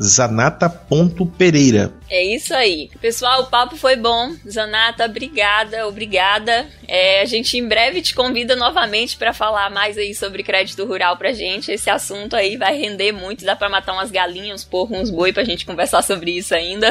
zanata.pereira. 0.00 1.92
É 2.08 2.22
isso 2.22 2.54
aí. 2.54 2.90
Pessoal, 3.00 3.42
o 3.42 3.46
papo 3.46 3.76
foi 3.76 3.96
bom. 3.96 4.34
Zanata, 4.48 5.04
obrigada, 5.04 5.86
obrigada. 5.88 6.66
É, 6.86 7.20
a 7.20 7.24
gente 7.24 7.56
em 7.58 7.66
breve 7.66 8.00
te 8.00 8.14
convida 8.14 8.54
novamente 8.54 9.16
para 9.16 9.32
falar 9.32 9.70
mais 9.70 9.98
aí 9.98 10.14
sobre 10.14 10.42
crédito 10.42 10.84
rural 10.84 11.16
pra 11.16 11.32
gente. 11.32 11.72
Esse 11.72 11.90
assunto 11.90 12.36
aí 12.36 12.56
vai 12.56 12.78
render 12.78 13.12
muito, 13.12 13.44
dá 13.44 13.56
para 13.56 13.68
matar 13.68 13.92
umas 13.92 14.10
galinhas, 14.10 14.60
uns 14.60 14.64
porcos, 14.64 14.98
uns 14.98 15.10
boi 15.10 15.32
pra 15.32 15.44
gente 15.44 15.66
conversar 15.66 16.02
sobre 16.02 16.30
isso 16.36 16.54
ainda. 16.54 16.88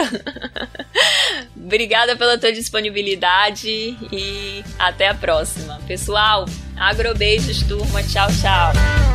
obrigada 1.56 2.16
pela 2.16 2.38
tua 2.38 2.52
disponibilidade 2.52 3.70
e 4.12 4.64
até 4.78 5.08
a 5.08 5.14
próxima. 5.14 5.80
Pessoal, 5.88 6.46
agrobeijos, 6.76 7.64
turma. 7.64 8.04
Tchau, 8.04 8.28
tchau. 8.42 9.15